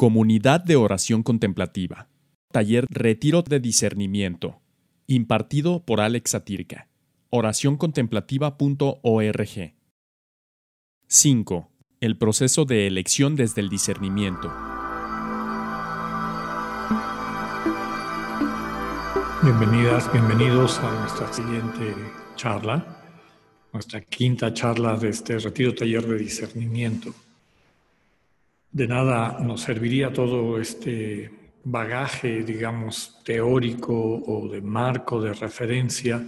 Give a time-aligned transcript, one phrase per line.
[0.00, 2.06] Comunidad de Oración Contemplativa.
[2.52, 4.60] Taller Retiro de Discernimiento.
[5.08, 6.86] Impartido por Alex Satirka.
[7.30, 9.74] Oracioncontemplativa.org.
[11.08, 11.72] 5.
[12.00, 14.54] El proceso de elección desde el discernimiento.
[19.42, 21.96] Bienvenidas, bienvenidos a nuestra siguiente
[22.36, 22.86] charla,
[23.72, 27.12] nuestra quinta charla de este retiro taller de discernimiento.
[28.78, 31.32] De nada nos serviría todo este
[31.64, 36.24] bagaje, digamos, teórico o de marco de referencia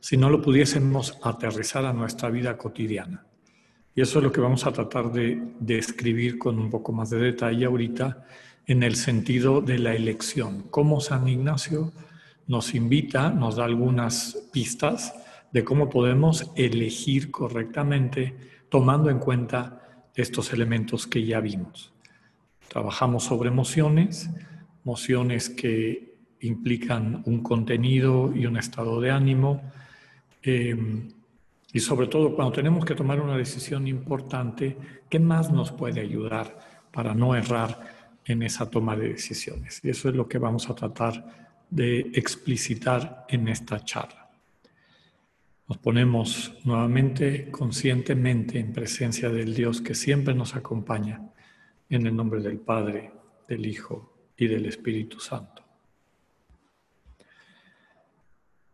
[0.00, 3.24] si no lo pudiésemos aterrizar a nuestra vida cotidiana.
[3.94, 7.20] Y eso es lo que vamos a tratar de describir con un poco más de
[7.20, 8.26] detalle ahorita
[8.66, 10.66] en el sentido de la elección.
[10.68, 11.90] Cómo San Ignacio
[12.46, 15.14] nos invita, nos da algunas pistas
[15.52, 18.36] de cómo podemos elegir correctamente
[18.68, 21.93] tomando en cuenta estos elementos que ya vimos.
[22.68, 24.30] Trabajamos sobre emociones,
[24.84, 29.62] emociones que implican un contenido y un estado de ánimo,
[30.42, 31.08] em,
[31.72, 34.76] y sobre todo cuando tenemos que tomar una decisión importante,
[35.08, 36.58] ¿qué más nos puede ayudar
[36.92, 37.80] para no errar
[38.24, 39.80] en esa toma de decisiones?
[39.82, 44.30] Y eso es lo que vamos a tratar de explicitar en esta charla.
[45.66, 51.22] Nos ponemos nuevamente conscientemente en presencia del Dios que siempre nos acompaña,
[51.94, 53.12] en el nombre del Padre,
[53.48, 55.62] del Hijo y del Espíritu Santo.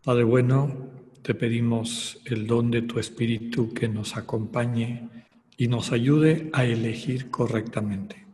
[0.02, 0.88] Padre bueno,
[1.22, 5.08] te pedimos el don de tu Espíritu que nos acompañe
[5.56, 8.26] y nos ayude a elegir correctamente.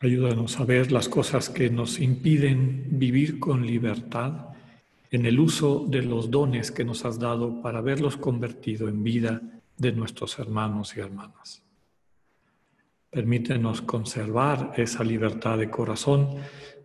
[0.00, 4.48] Ayúdanos a ver las cosas que nos impiden vivir con libertad
[5.10, 9.40] en el uso de los dones que nos has dado para verlos convertido en vida
[9.78, 11.62] de nuestros hermanos y hermanas.
[13.12, 16.36] Permítenos conservar esa libertad de corazón,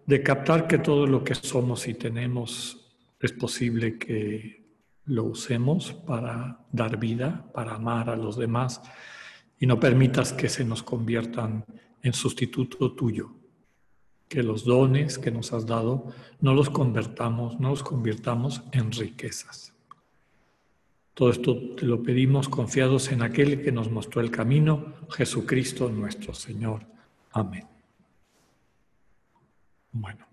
[0.06, 2.86] de captar que todo lo que somos y tenemos
[3.18, 4.68] es posible que
[5.06, 8.82] lo usemos para dar vida, para amar a los demás,
[9.58, 11.64] y no permitas que se nos conviertan
[12.04, 13.32] en sustituto tuyo.
[14.28, 16.08] Que los dones que nos has dado
[16.42, 19.77] no los convertamos, no los convirtamos en riquezas.
[21.18, 26.32] Todo esto te lo pedimos confiados en aquel que nos mostró el camino, Jesucristo nuestro
[26.36, 26.84] Señor.
[27.32, 27.66] Amén.
[29.92, 30.28] Bueno.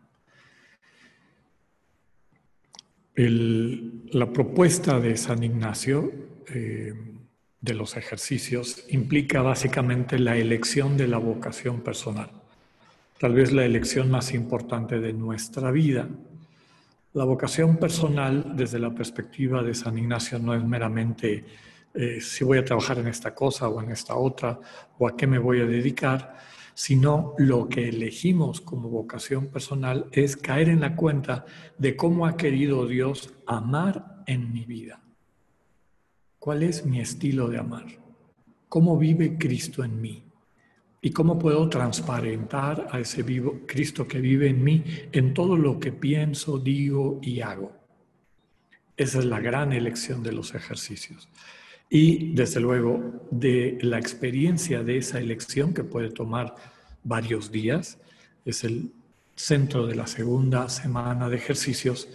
[3.16, 6.12] la propuesta de San Ignacio
[6.48, 6.92] eh,
[7.60, 12.30] de los ejercicios implica básicamente la elección de la vocación personal,
[13.18, 16.10] tal vez la elección más importante de nuestra vida.
[17.14, 21.44] La vocación personal, desde la perspectiva de San Ignacio, no es meramente
[21.94, 24.58] eh, si voy a trabajar en esta cosa o en esta otra,
[24.98, 26.36] o a qué me voy a dedicar,
[26.74, 31.44] sino lo que elegimos como vocación personal es caer en la cuenta
[31.78, 35.00] de cómo ha querido Dios amar en mi vida.
[36.40, 37.86] ¿Cuál es mi estilo de amar?
[38.68, 40.24] ¿Cómo vive Cristo en mí?
[41.04, 44.82] ¿Y cómo puedo transparentar a ese vivo Cristo que vive en mí
[45.12, 47.72] en todo lo que pienso, digo y hago?
[48.96, 51.28] Esa es la gran elección de los ejercicios.
[51.90, 56.54] Y desde luego de la experiencia de esa elección que puede tomar
[57.02, 57.98] varios días,
[58.46, 58.90] es el
[59.36, 62.08] centro de la segunda semana de ejercicios,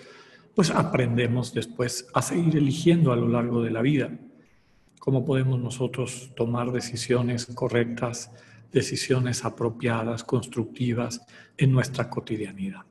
[0.55, 4.09] pues aprendemos después a seguir eligiendo a lo largo de la vida.
[4.97, 8.31] ¿Cómo podemos nosotros tomar decisiones correctas,
[8.71, 11.21] decisiones apropiadas, constructivas
[11.57, 12.81] en nuestra cotidianidad?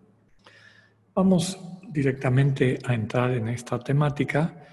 [1.15, 1.59] Vamos
[1.89, 4.67] directamente a entrar en esta temática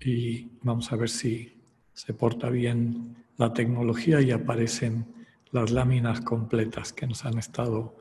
[0.00, 1.62] y vamos a ver si
[1.92, 5.06] se porta bien la tecnología y aparecen
[5.50, 7.96] las láminas completas que nos han estado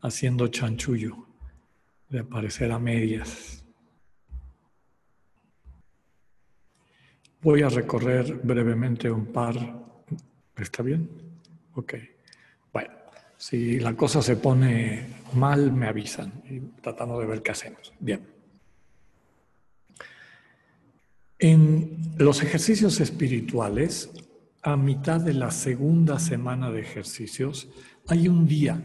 [0.00, 1.26] haciendo chanchullo
[2.08, 3.64] de aparecer a medias.
[7.40, 9.54] Voy a recorrer brevemente un par.
[10.56, 11.33] ¿Está bien?
[11.74, 11.94] Ok.
[12.72, 12.90] Bueno,
[13.36, 17.92] si la cosa se pone mal, me avisan y tratamos de ver qué hacemos.
[17.98, 18.20] Bien.
[21.38, 24.10] En los ejercicios espirituales,
[24.62, 27.68] a mitad de la segunda semana de ejercicios,
[28.06, 28.80] hay un día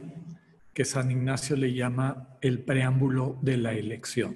[0.74, 4.36] que San Ignacio le llama el preámbulo de la elección.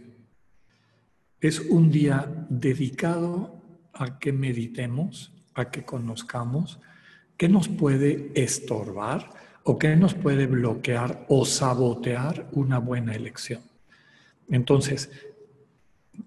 [1.41, 3.61] Es un día dedicado
[3.94, 6.79] a que meditemos, a que conozcamos
[7.38, 9.30] qué nos puede estorbar
[9.63, 13.62] o qué nos puede bloquear o sabotear una buena elección.
[14.50, 15.09] Entonces,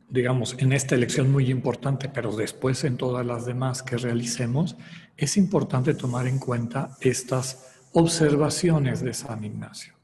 [0.08, 4.76] digamos, en esta elección muy importante, pero después en todas las demás que realicemos,
[5.16, 9.94] es importante tomar en cuenta estas Observaciones de San Ignacio.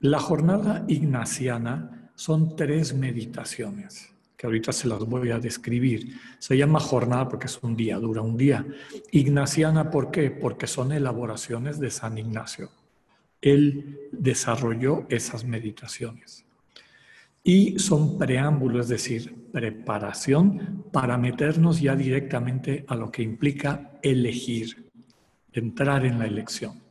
[0.00, 4.13] La jornada ignaciana son tres meditaciones,
[4.46, 6.18] ahorita se las voy a describir.
[6.38, 8.66] Se llama jornada porque es un día, dura un día.
[9.10, 10.30] Ignaciana, ¿por qué?
[10.30, 12.70] Porque son elaboraciones de San Ignacio.
[13.40, 16.44] Él desarrolló esas meditaciones.
[17.42, 24.90] Y son preámbulos, es decir, preparación para meternos ya directamente a lo que implica elegir,
[25.52, 26.83] entrar en la elección.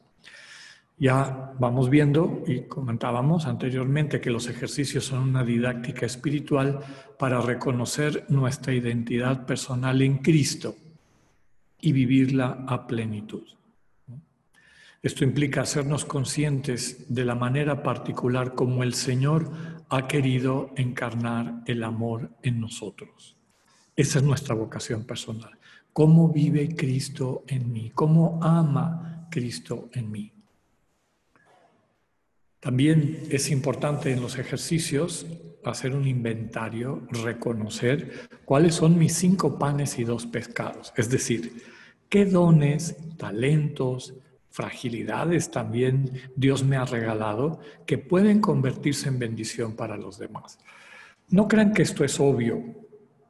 [0.97, 6.79] Ya vamos viendo y comentábamos anteriormente que los ejercicios son una didáctica espiritual
[7.17, 10.75] para reconocer nuestra identidad personal en Cristo
[11.81, 13.43] y vivirla a plenitud.
[15.01, 19.51] Esto implica hacernos conscientes de la manera particular como el Señor
[19.89, 23.35] ha querido encarnar el amor en nosotros.
[23.95, 25.51] Esa es nuestra vocación personal.
[25.91, 27.91] ¿Cómo vive Cristo en mí?
[27.93, 30.32] ¿Cómo ama Cristo en mí?
[32.63, 35.25] También es importante en los ejercicios
[35.65, 40.93] hacer un inventario, reconocer cuáles son mis cinco panes y dos pescados.
[40.95, 41.61] Es decir,
[42.07, 44.13] qué dones, talentos,
[44.49, 50.59] fragilidades también Dios me ha regalado que pueden convertirse en bendición para los demás.
[51.29, 52.63] No crean que esto es obvio.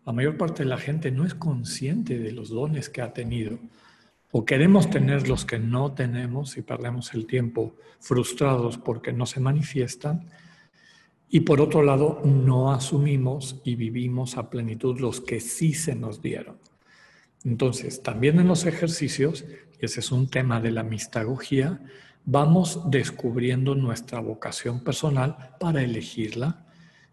[0.06, 3.58] La mayor parte de la gente no es consciente de los dones que ha tenido.
[4.34, 9.40] O queremos tener los que no tenemos y perdemos el tiempo frustrados porque no se
[9.40, 10.28] manifiestan.
[11.30, 16.22] Y por otro lado, no asumimos y vivimos a plenitud los que sí se nos
[16.22, 16.58] dieron.
[17.46, 19.46] Entonces, también en los ejercicios
[19.84, 21.82] ese es un tema de la mistagogía,
[22.24, 26.66] vamos descubriendo nuestra vocación personal para elegirla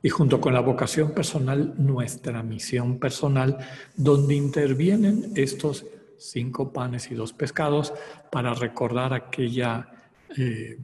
[0.02, 3.58] y junto con la vocación personal, nuestra misión personal,
[3.96, 5.84] donde intervienen estos
[6.20, 7.92] cinco panes y dos pescados
[8.30, 9.90] para recordar aquella
[10.36, 10.78] eh,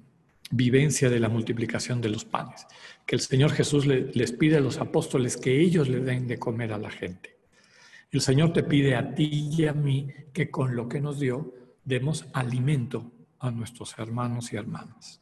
[0.50, 2.66] vivencia de la multiplicación de los panes,
[3.04, 6.72] que el Señor Jesús les pide a los apóstoles que ellos le den de comer
[6.72, 7.36] a la gente.
[8.10, 11.52] El Señor te pide a ti y a mí que con lo que nos dio
[11.84, 15.20] demos alimento a nuestros hermanos y hermanas.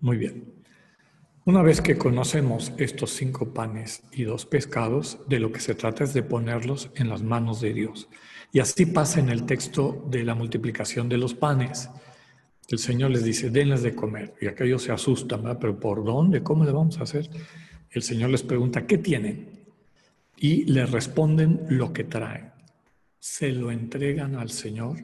[0.00, 0.55] Muy bien.
[1.46, 6.02] Una vez que conocemos estos cinco panes y dos pescados, de lo que se trata
[6.02, 8.08] es de ponerlos en las manos de Dios.
[8.52, 11.88] Y así pasa en el texto de la multiplicación de los panes.
[12.68, 14.34] El Señor les dice, denles de comer.
[14.40, 15.58] Y aquellos se asustan, ¿verdad?
[15.60, 16.42] Pero ¿por dónde?
[16.42, 17.30] ¿Cómo le vamos a hacer?
[17.90, 19.66] El Señor les pregunta, ¿qué tienen?
[20.36, 22.56] Y le responden lo que traen
[23.26, 24.98] se lo entregan al Señor,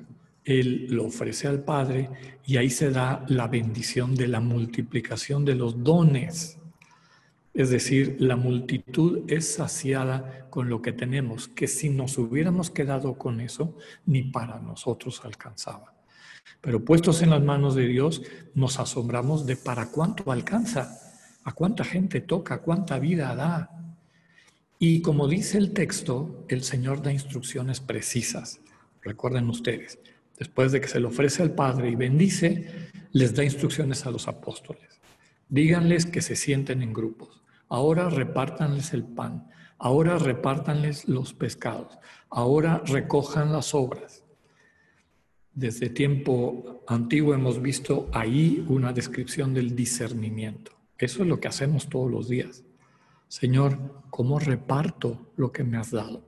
[0.44, 2.10] Él lo ofrece al Padre
[2.44, 6.58] y ahí se da la bendición de la multiplicación de los dones.
[7.54, 13.14] Es decir, la multitud es saciada con lo que tenemos, que si nos hubiéramos quedado
[13.18, 15.94] con eso, ni para nosotros alcanzaba.
[16.60, 18.22] Pero puestos en las manos de Dios,
[18.54, 20.98] nos asombramos de para cuánto alcanza,
[21.44, 23.82] a cuánta gente toca, cuánta vida da,
[24.84, 28.60] y como dice el texto, el Señor da instrucciones precisas.
[29.00, 30.00] Recuerden ustedes,
[30.42, 34.26] después de que se le ofrece al Padre y bendice, les da instrucciones a los
[34.26, 35.00] apóstoles.
[35.48, 37.44] Díganles que se sienten en grupos.
[37.68, 39.48] Ahora repártanles el pan.
[39.78, 41.96] Ahora repártanles los pescados.
[42.28, 44.24] Ahora recojan las obras.
[45.54, 50.72] Desde tiempo antiguo hemos visto ahí una descripción del discernimiento.
[50.98, 52.64] Eso es lo que hacemos todos los días.
[53.28, 56.24] Señor, ¿cómo reparto lo que me has dado?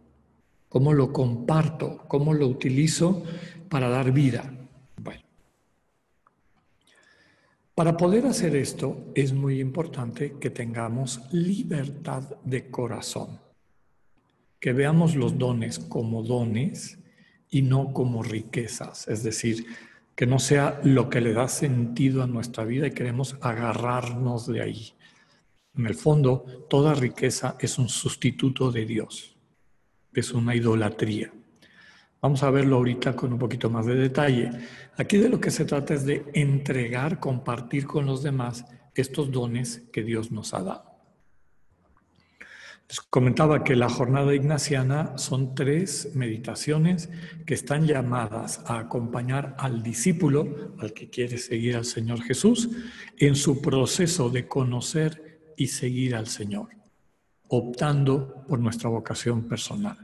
[0.69, 2.05] ¿Cómo lo comparto?
[2.09, 3.25] ¿Cómo lo utilizo
[3.75, 4.49] para dar vida?
[7.75, 13.41] Para poder hacer esto es muy importante que tengamos libertad de corazón,
[14.61, 17.01] que veamos los dones como dones
[17.51, 19.67] y no como riquezas, es decir,
[20.15, 24.63] que no sea lo que le da sentido a nuestra vida y queremos agarrarnos de
[24.63, 24.93] ahí.
[25.77, 29.37] En el fondo, toda riqueza es un sustituto de Dios,
[30.13, 31.33] es una idolatría.
[32.25, 34.51] Vamos a verlo ahorita con un poquito más de detalle.
[34.97, 38.65] Aquí de lo que se trata es de entregar, compartir con los demás
[38.95, 40.85] estos dones que Dios nos ha dado.
[42.89, 47.11] Les comentaba que la jornada ignaciana son tres meditaciones
[47.45, 52.71] que están llamadas a acompañar al discípulo, al que quiere seguir al Señor Jesús,
[53.19, 56.69] en su proceso de conocer y seguir al Señor,
[57.49, 60.04] optando por nuestra vocación personal.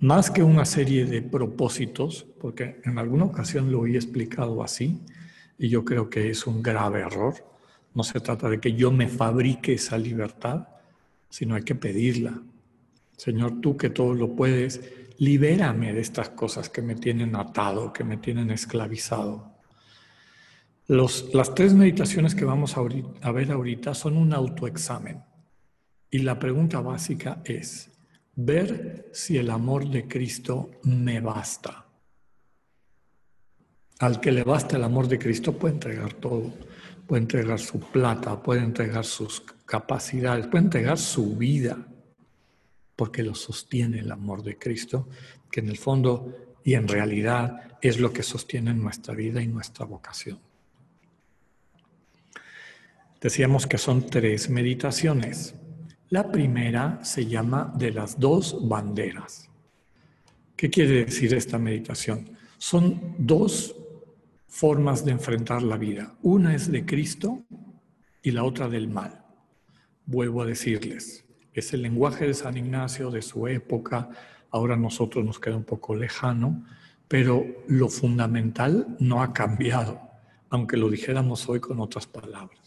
[0.00, 5.00] Más que una serie de propósitos, porque en alguna ocasión lo he explicado así,
[5.58, 7.34] y yo creo que es un grave error.
[7.94, 10.68] No se trata de que yo me fabrique esa libertad,
[11.28, 12.40] sino hay que pedirla.
[13.16, 14.80] Señor, tú que todo lo puedes,
[15.18, 19.52] libérame de estas cosas que me tienen atado, que me tienen esclavizado.
[20.86, 25.24] las tres meditaciones que vamos a ver ahorita son un autoexamen.
[26.08, 27.90] Y la pregunta básica es,
[28.40, 31.84] ver si el amor de Cristo me basta.
[33.98, 36.54] Al que le basta el amor de Cristo puede entregar todo,
[37.04, 41.84] puede entregar su plata, puede entregar sus capacidades, puede entregar su vida,
[42.94, 45.08] porque lo sostiene el amor de Cristo,
[45.50, 49.84] que en el fondo y en realidad es lo que sostiene nuestra vida y nuestra
[49.84, 50.38] vocación.
[53.20, 55.56] Decíamos que son tres meditaciones.
[56.10, 59.50] La primera se llama de las dos banderas.
[60.56, 62.30] ¿Qué quiere decir esta meditación?
[62.56, 63.76] Son dos
[64.46, 66.14] formas de enfrentar la vida.
[66.22, 67.42] Una es de Cristo
[68.22, 69.22] y la otra del mal.
[70.06, 74.08] Vuelvo a decirles, es el lenguaje de San Ignacio de su época,
[74.50, 76.64] ahora a nosotros nos queda un poco lejano,
[77.06, 80.00] pero lo fundamental no ha cambiado,
[80.48, 82.57] aunque lo dijéramos hoy con otras palabras.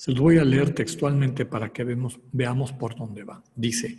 [0.00, 1.84] Se los voy a leer textualmente para que
[2.32, 3.44] veamos por dónde va.
[3.54, 3.98] Dice,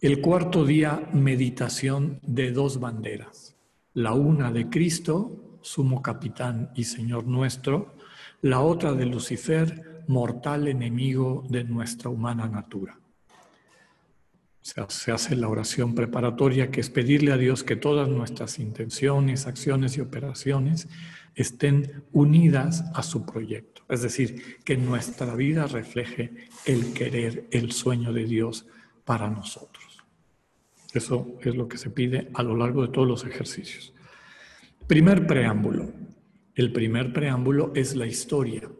[0.00, 3.54] el cuarto día, meditación de dos banderas,
[3.92, 7.94] la una de Cristo, sumo capitán y Señor nuestro,
[8.42, 12.98] la otra de Lucifer, mortal enemigo de nuestra humana natura.
[14.60, 19.96] Se hace la oración preparatoria que es pedirle a Dios que todas nuestras intenciones, acciones
[19.96, 20.88] y operaciones
[21.36, 23.73] estén unidas a su proyecto.
[23.88, 28.66] Es decir, que nuestra vida refleje el querer, el sueño de Dios
[29.04, 30.02] para nosotros.
[30.92, 33.92] Eso es lo que se pide a lo largo de todos los ejercicios.
[34.86, 35.92] Primer preámbulo.
[36.54, 38.70] El primer preámbulo es la historia.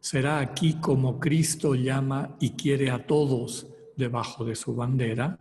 [0.00, 5.38] Será aquí como Cristo llama y quiere a todos debajo de su bandera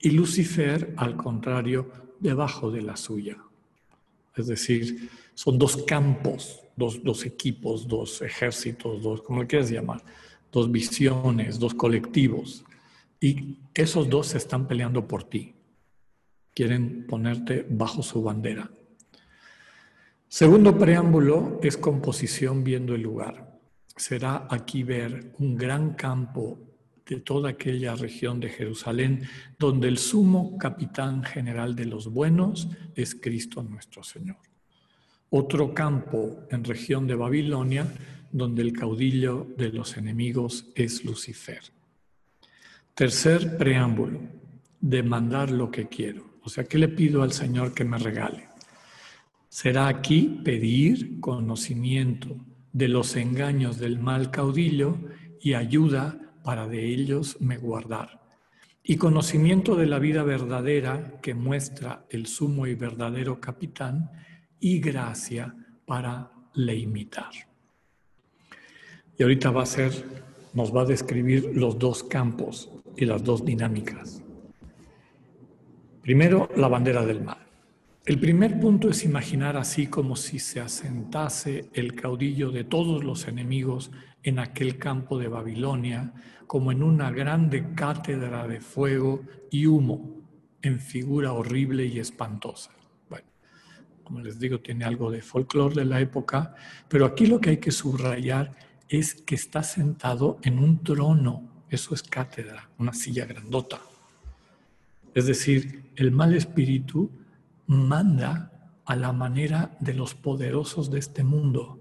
[0.00, 3.38] y Lucifer, al contrario, debajo de la suya.
[4.36, 5.08] Es decir,
[5.40, 10.04] son dos campos, dos, equipos, dos ejércitos, dos, como le quieras llamar,
[10.52, 12.62] dos visiones, dos colectivos.
[13.18, 15.54] Y esos dos se están peleando por ti.
[16.52, 18.70] Quieren ponerte bajo su bandera.
[20.28, 23.58] Segundo preámbulo es composición viendo el lugar.
[23.96, 26.58] Será aquí ver un gran campo
[27.06, 29.22] de toda aquella región de Jerusalén,
[29.58, 34.49] donde el sumo capitán general de los buenos es Cristo nuestro Señor
[35.30, 37.86] otro campo en región de Babilonia
[38.32, 41.60] donde el caudillo de los enemigos es Lucifer.
[42.94, 44.20] Tercer preámbulo,
[44.80, 46.38] demandar lo que quiero.
[46.42, 48.48] O sea, ¿qué le pido al Señor que me regale?
[49.48, 52.36] Será aquí pedir conocimiento
[52.72, 54.96] de los engaños del mal caudillo
[55.40, 58.20] y ayuda para de ellos me guardar.
[58.82, 64.10] Y conocimiento de la vida verdadera que muestra el sumo y verdadero capitán
[64.60, 65.54] y gracia
[65.86, 67.30] para le imitar.
[69.18, 69.92] Y ahorita va a ser,
[70.54, 74.22] nos va a describir los dos campos y las dos dinámicas.
[76.02, 77.38] Primero, la bandera del mal.
[78.06, 83.28] El primer punto es imaginar así como si se asentase el caudillo de todos los
[83.28, 83.90] enemigos
[84.22, 86.12] en aquel campo de Babilonia,
[86.46, 90.16] como en una grande cátedra de fuego y humo,
[90.62, 92.72] en figura horrible y espantosa
[94.10, 96.56] como les digo, tiene algo de folclore de la época,
[96.88, 98.56] pero aquí lo que hay que subrayar
[98.88, 103.80] es que está sentado en un trono, eso es cátedra, una silla grandota.
[105.14, 107.08] Es decir, el mal espíritu
[107.68, 108.50] manda
[108.84, 111.78] a la manera de los poderosos de este mundo,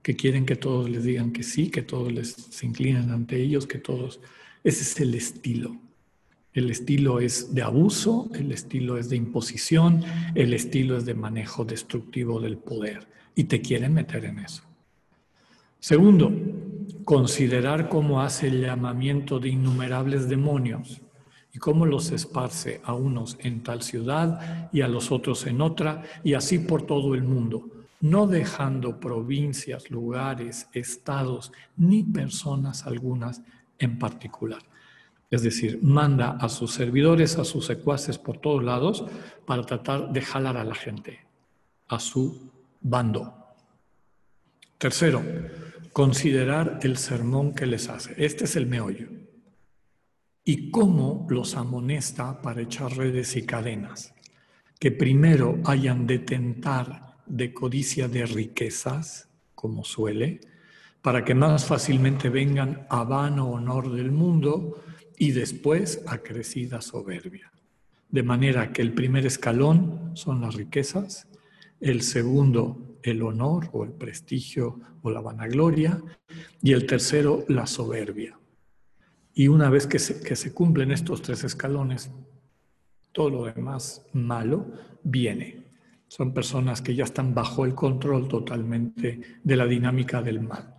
[0.00, 3.78] que quieren que todos les digan que sí, que todos les inclinen ante ellos, que
[3.78, 4.20] todos...
[4.62, 5.76] Ese es el estilo.
[6.54, 10.04] El estilo es de abuso, el estilo es de imposición,
[10.36, 14.62] el estilo es de manejo destructivo del poder y te quieren meter en eso.
[15.80, 16.32] Segundo,
[17.04, 21.02] considerar cómo hace el llamamiento de innumerables demonios
[21.52, 26.04] y cómo los esparce a unos en tal ciudad y a los otros en otra
[26.22, 27.68] y así por todo el mundo,
[28.00, 33.42] no dejando provincias, lugares, estados ni personas algunas
[33.78, 34.62] en particular.
[35.30, 39.04] Es decir, manda a sus servidores, a sus secuaces por todos lados
[39.46, 41.24] para tratar de jalar a la gente
[41.88, 42.50] a su
[42.80, 43.34] bando.
[44.78, 45.22] Tercero,
[45.92, 48.14] considerar el sermón que les hace.
[48.18, 49.08] Este es el meollo.
[50.44, 54.14] Y cómo los amonesta para echar redes y cadenas.
[54.78, 60.40] Que primero hayan de tentar de codicia de riquezas, como suele,
[61.00, 64.82] para que más fácilmente vengan a vano honor del mundo
[65.16, 67.52] y después a crecida soberbia.
[68.08, 71.28] De manera que el primer escalón son las riquezas,
[71.80, 76.02] el segundo el honor o el prestigio o la vanagloria
[76.62, 78.38] y el tercero la soberbia.
[79.34, 82.10] Y una vez que se, que se cumplen estos tres escalones,
[83.12, 84.66] todo lo demás malo
[85.02, 85.64] viene.
[86.08, 90.74] Son personas que ya están bajo el control totalmente de la dinámica del mal,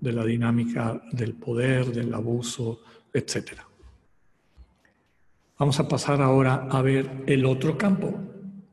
[0.00, 2.80] de la dinámica del poder, del abuso,
[3.12, 3.60] etc.
[5.58, 8.14] Vamos a pasar ahora a ver el otro campo,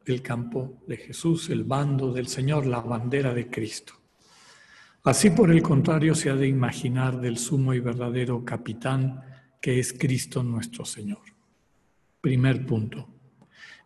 [0.05, 3.93] el campo de Jesús, el bando del Señor, la bandera de Cristo.
[5.05, 9.21] Así por el contrario se ha de imaginar del sumo y verdadero capitán
[9.61, 11.21] que es Cristo nuestro Señor.
[12.19, 13.07] Primer punto.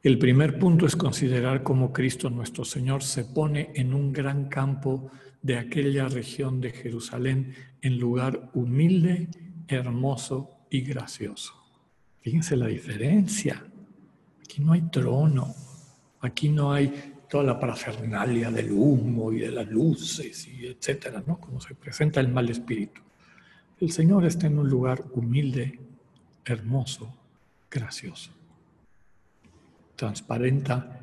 [0.02, 5.12] El primer punto es considerar cómo Cristo nuestro Señor se pone en un gran campo
[5.44, 9.30] de aquella región de Jerusalén en lugar humilde,
[9.68, 11.67] hermoso y gracioso.
[12.28, 13.66] Fíjense la diferencia.
[14.44, 15.56] Aquí no hay trono,
[16.20, 21.40] aquí no hay toda la parafernalia del humo y de las luces y etcétera, ¿no?
[21.40, 23.00] Como se presenta el mal espíritu.
[23.80, 25.80] El Señor está en un lugar humilde,
[26.44, 27.16] hermoso,
[27.72, 28.32] gracioso.
[29.96, 31.00] Transparenta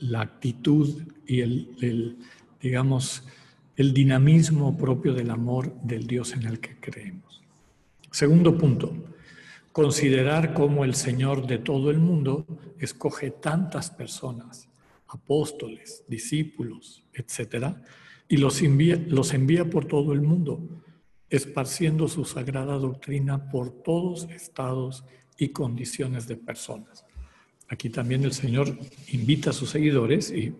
[0.00, 2.18] la actitud y el,
[2.60, 3.26] digamos,
[3.76, 7.40] el dinamismo propio del amor del Dios en el que creemos.
[8.10, 9.09] Segundo punto,
[9.72, 12.46] considerar cómo el Señor de todo el mundo
[12.78, 14.68] escoge tantas personas
[15.08, 17.82] apóstoles, discípulos, etcétera,
[18.28, 20.60] y los envía, los envía por todo el mundo,
[21.28, 25.04] esparciendo su sagrada doctrina por todos estados
[25.36, 27.04] y condiciones de personas.
[27.68, 28.76] Aquí también el Señor
[29.12, 30.54] invita a sus seguidores, y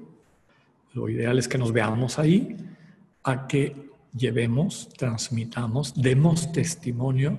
[0.95, 2.57] lo ideal es que nos veamos ahí,
[3.23, 7.39] a que llevemos, transmitamos, demos testimonio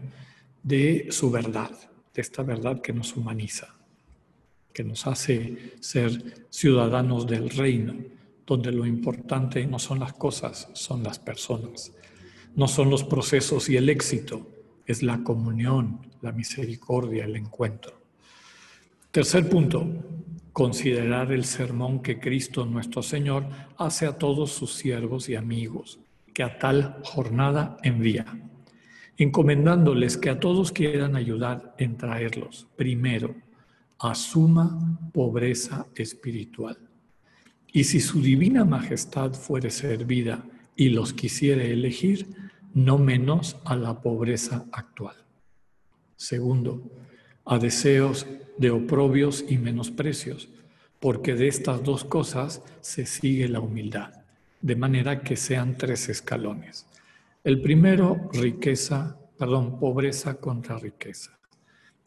[0.63, 1.71] de su verdad,
[2.13, 3.75] de esta verdad que nos humaniza
[4.73, 7.95] que nos hace ser ciudadanos del reino,
[8.45, 11.93] donde lo importante no son las cosas, son las personas.
[12.55, 14.47] No son los procesos y el éxito,
[14.85, 18.01] es la comunión, la misericordia, el encuentro.
[19.11, 19.87] Tercer punto,
[20.51, 23.45] considerar el sermón que Cristo nuestro Señor
[23.77, 25.99] hace a todos sus siervos y amigos,
[26.33, 28.25] que a tal jornada envía,
[29.23, 33.35] encomendándoles que a todos quieran ayudar en traerlos, primero,
[33.99, 36.79] a suma pobreza espiritual.
[37.71, 40.43] Y si su divina majestad fuere servida
[40.75, 42.29] y los quisiere elegir,
[42.73, 45.15] no menos a la pobreza actual.
[46.15, 46.81] Segundo,
[47.45, 48.25] a deseos
[48.57, 50.49] de oprobios y menosprecios,
[50.99, 54.13] porque de estas dos cosas se sigue la humildad,
[54.61, 56.87] de manera que sean tres escalones.
[57.43, 61.39] El primero, riqueza, perdón, pobreza contra riqueza.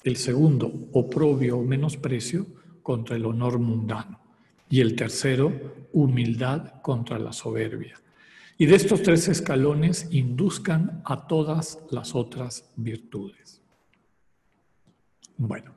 [0.04, 2.46] El segundo, oprobio o menosprecio
[2.82, 4.20] contra el honor mundano.
[4.68, 8.00] Y el tercero, humildad contra la soberbia.
[8.56, 13.60] Y de estos tres escalones induzcan a todas las otras virtudes.
[15.36, 15.74] Bueno,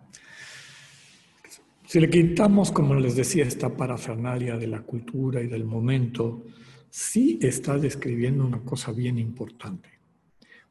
[1.88, 6.44] si le quitamos, como les decía, esta parafernalia de la cultura y del momento,
[6.90, 9.90] sí está describiendo una cosa bien importante.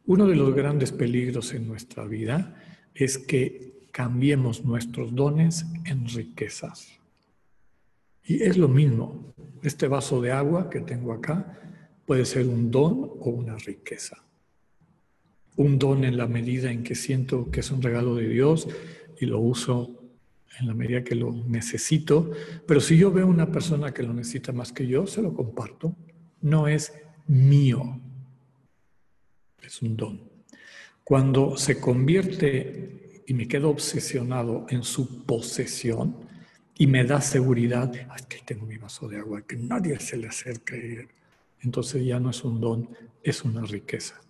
[0.06, 2.54] Uno de los grandes peligros en nuestra vida
[2.94, 6.88] es que cambiemos nuestros dones en riquezas.
[8.24, 11.58] Y es lo mismo, este vaso de agua que tengo acá
[12.06, 14.22] puede ser un don o una riqueza.
[15.56, 18.68] Un don en la medida en que siento que es un regalo de Dios
[19.18, 20.05] y lo uso
[20.58, 22.30] en la medida que lo necesito,
[22.66, 25.94] pero si yo veo una persona que lo necesita más que yo, se lo comparto.
[26.40, 26.92] No es
[27.26, 28.00] mío,
[29.62, 30.20] es un don.
[31.04, 36.16] Cuando se convierte y me quedo obsesionado en su posesión
[36.78, 40.28] y me da seguridad, es que tengo mi vaso de agua, que nadie se le
[40.28, 41.08] acerque,
[41.60, 42.88] entonces ya no es un don,
[43.22, 44.20] es una riqueza.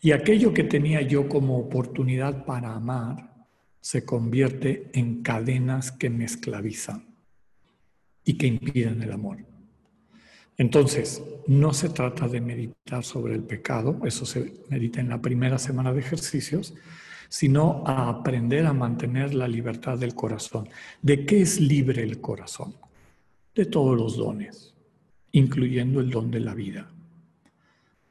[0.00, 3.31] Y aquello que tenía yo como oportunidad para amar
[3.82, 7.04] se convierte en cadenas que me esclavizan
[8.24, 9.38] y que impiden el amor.
[10.56, 15.58] Entonces, no se trata de meditar sobre el pecado, eso se medita en la primera
[15.58, 16.74] semana de ejercicios,
[17.28, 20.68] sino aprender a mantener la libertad del corazón.
[21.00, 22.76] ¿De qué es libre el corazón?
[23.52, 24.74] De todos los dones,
[25.32, 26.88] incluyendo el don de la vida.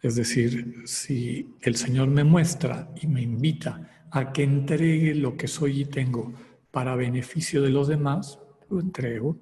[0.01, 5.47] Es decir, si el Señor me muestra y me invita a que entregue lo que
[5.47, 6.33] soy y tengo
[6.69, 9.37] para beneficio de los demás, lo entrego.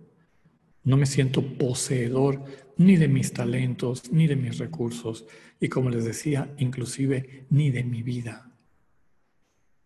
[0.84, 2.44] No me siento poseedor
[2.78, 5.26] ni de mis talentos, ni de mis recursos,
[5.60, 8.52] y como les decía, inclusive ni de mi vida.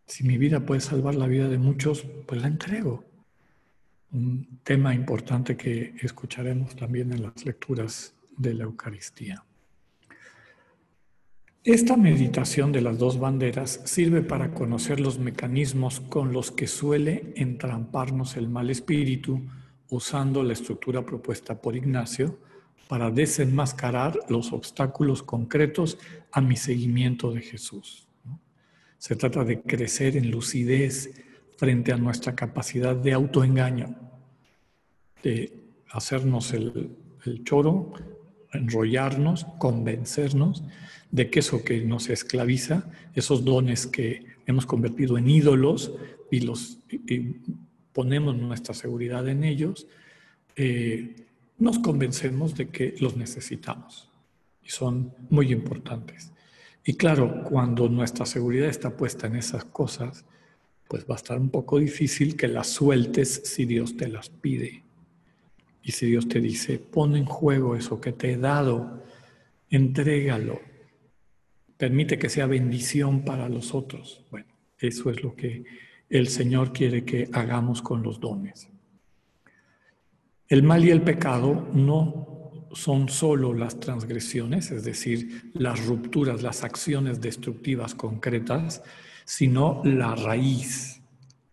[0.05, 3.05] Si mi vida puede salvar la vida de muchos, pues la entrego.
[4.11, 9.43] un tema importante que escucharemos también en las lecturas de la Eucaristía.
[11.65, 17.31] Esta meditación de las dos banderas sirve para conocer los mecanismos con los que suele
[17.37, 19.41] entramparnos el mal espíritu
[19.89, 22.37] usando la estructura propuesta por Ignacio
[22.89, 25.97] para desenmascarar los obstáculos concretos
[26.33, 28.09] a mi seguimiento de Jesús.
[28.97, 31.13] Se trata de crecer en lucidez
[31.55, 33.95] frente a nuestra capacidad de autoengaño,
[35.23, 36.97] de hacernos el,
[37.45, 37.93] choro,
[38.51, 40.61] enrollarnos, convencernos
[41.13, 45.93] de que eso que nos esclaviza, esos dones que hemos convertido en ídolos
[46.31, 46.79] y los
[47.93, 49.85] ponemos nuestra seguridad en ellos,
[50.55, 51.15] eh,
[51.59, 54.09] nos convencemos de que los necesitamos
[54.63, 56.31] y son muy importantes.
[56.83, 60.25] Y claro, cuando nuestra seguridad está puesta en esas cosas,
[60.87, 64.83] pues va a estar un poco difícil que las sueltes si Dios te las pide.
[65.83, 69.03] Y si Dios te dice, pon en juego eso que te he dado,
[69.69, 70.72] entrégalo,
[71.77, 74.25] permite que sea bendición para los otros.
[74.31, 74.47] Bueno,
[74.79, 75.63] eso es lo que
[76.09, 78.69] el Señor quiere que hagamos con los dones.
[80.47, 86.63] El mal y el pecado no son solo las transgresiones, es decir, las rupturas, las
[86.63, 88.83] acciones destructivas concretas,
[89.25, 91.01] sino la raíz.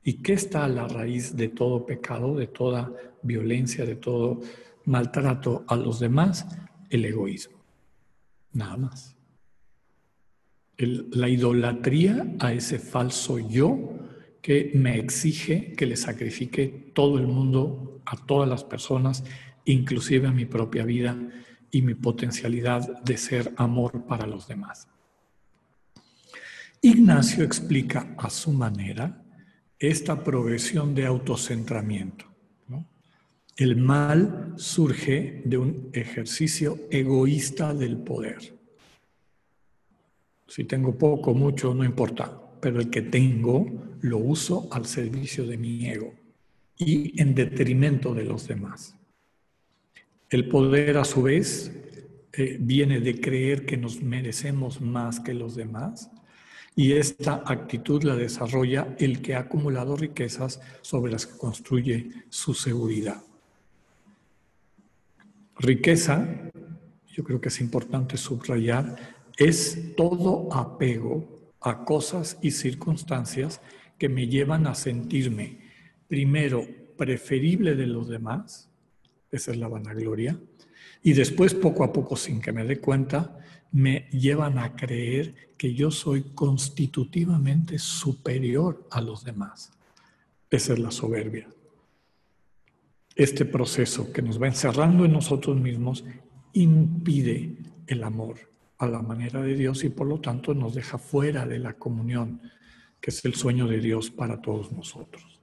[0.02, 4.40] ¿Y qué está a la raíz de todo pecado, de toda violencia, de todo
[4.86, 6.46] maltrato a los demás?
[6.88, 7.58] El egoísmo.
[8.52, 9.19] Nada más.
[10.86, 13.96] La idolatría a ese falso yo
[14.42, 19.22] que me exige que le sacrifique todo el mundo, a todas las personas,
[19.64, 21.16] inclusive a mi propia vida
[21.70, 24.88] y mi potencialidad de ser amor para los demás.
[26.82, 29.22] Ignacio explica a su manera
[29.78, 32.26] esta progresión de autocentramiento.
[33.56, 38.59] El mal surge de un ejercicio egoísta del poder.
[40.50, 43.66] Si tengo poco, mucho, no importa, pero el que tengo
[44.00, 46.12] lo uso al servicio de mi ego
[46.76, 48.96] y en detrimento de los demás.
[50.28, 51.72] El poder, a su vez,
[52.32, 56.10] eh, viene de creer que nos merecemos más que los demás
[56.74, 62.54] y esta actitud la desarrolla el que ha acumulado riquezas sobre las que construye su
[62.54, 63.22] seguridad.
[65.60, 66.26] Riqueza,
[67.06, 73.60] yo creo que es importante subrayar, es todo apego a cosas y circunstancias
[73.98, 75.58] que me llevan a sentirme
[76.06, 76.64] primero
[76.96, 78.70] preferible de los demás
[79.30, 80.38] esa es la vanagloria,
[81.02, 83.38] y después poco a poco, sin que me dé cuenta,
[83.72, 89.72] me llevan a creer que yo soy constitutivamente superior a los demás.
[90.50, 91.48] Esa es la soberbia.
[93.14, 96.04] Este proceso que nos va encerrando en nosotros mismos
[96.52, 98.49] impide el amor
[98.80, 102.40] a la manera de Dios y por lo tanto nos deja fuera de la comunión,
[102.98, 105.38] que es el sueño de Dios para todos nosotros.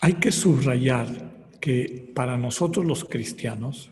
[0.00, 3.90] Hay que subrayar que para nosotros los cristianos,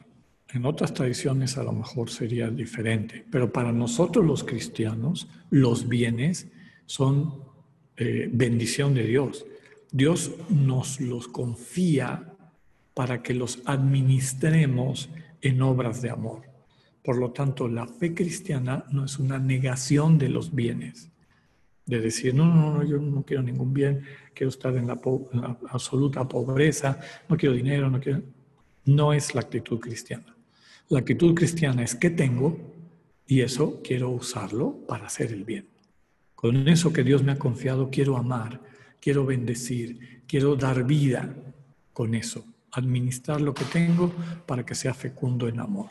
[0.50, 6.48] en otras tradiciones a lo mejor sería diferente, pero para nosotros los cristianos los bienes
[6.86, 7.44] son
[7.96, 9.46] eh, bendición de Dios.
[9.90, 12.34] Dios nos los confía
[12.94, 15.08] para que los administremos
[15.42, 16.42] en obras de amor.
[17.02, 21.10] Por lo tanto, la fe cristiana no es una negación de los bienes,
[21.84, 25.00] de decir, no, no, no, yo no quiero ningún bien, quiero estar en la,
[25.68, 28.22] absoluta pobreza, no quiero dinero, no quiero...
[28.84, 30.36] No es la actitud cristiana.
[30.88, 32.58] La actitud cristiana es que tengo
[33.28, 35.68] y eso quiero usarlo para hacer el bien.
[36.34, 38.60] Con eso que Dios me ha confiado quiero amar,
[39.00, 41.32] quiero bendecir, quiero dar vida
[41.92, 44.12] con eso, administrar lo que tengo
[44.46, 45.90] para que sea fecundo en amor.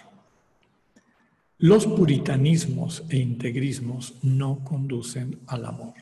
[1.58, 5.94] Los puritanismos e integrismos no conducen al amor.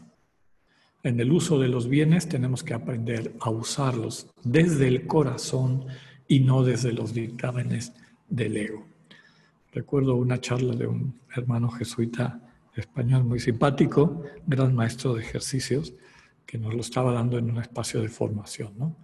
[1.03, 5.85] En el uso de los bienes tenemos que aprender a usarlos desde el corazón
[6.27, 7.93] y no desde los dictámenes
[8.29, 8.85] del ego.
[9.71, 12.39] Recuerdo una charla de un hermano jesuita
[12.75, 15.93] español muy simpático, gran maestro de ejercicios,
[16.45, 18.95] que nos lo estaba dando en un espacio de formación.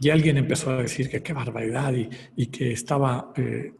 [0.00, 1.92] Y alguien empezó a decir que qué barbaridad
[2.36, 3.72] y, que estaba eh,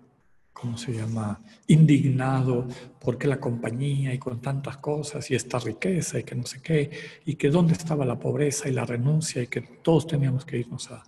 [0.60, 2.68] ¿cómo se llama?, indignado
[3.00, 6.90] porque la compañía y con tantas cosas y esta riqueza y que no sé qué,
[7.24, 10.90] y que dónde estaba la pobreza y la renuncia y que todos teníamos que irnos
[10.90, 11.02] a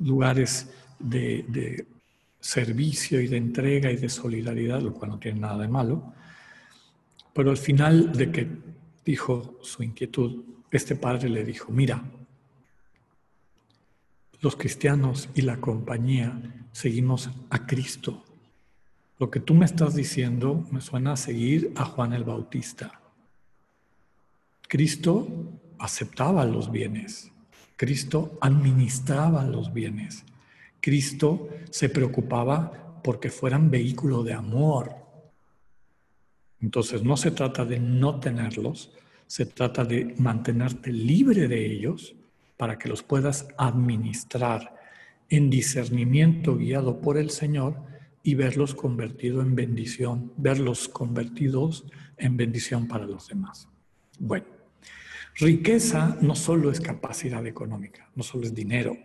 [0.00, 1.86] lugares de, de
[2.38, 6.12] servicio y de entrega y de solidaridad, lo cual no tiene nada de malo.
[7.32, 8.46] Pero al final de que
[9.06, 12.02] dijo su inquietud, este padre le dijo, mira,
[14.40, 16.40] los cristianos y la compañía
[16.72, 18.24] seguimos a Cristo.
[19.18, 23.00] Lo que tú me estás diciendo me suena a seguir a Juan el Bautista.
[24.68, 25.26] Cristo
[25.78, 27.32] aceptaba los bienes,
[27.76, 30.24] Cristo administraba los bienes,
[30.80, 34.94] Cristo se preocupaba porque fueran vehículo de amor.
[36.60, 38.92] Entonces no se trata de no tenerlos,
[39.26, 42.14] se trata de mantenerte libre de ellos
[42.58, 44.76] para que los puedas administrar
[45.30, 47.76] en discernimiento guiado por el Señor
[48.22, 51.86] y verlos convertidos en bendición, verlos convertidos
[52.18, 53.68] en bendición para los demás.
[54.18, 54.46] Bueno,
[55.36, 58.96] riqueza no solo es capacidad económica, no solo es dinero.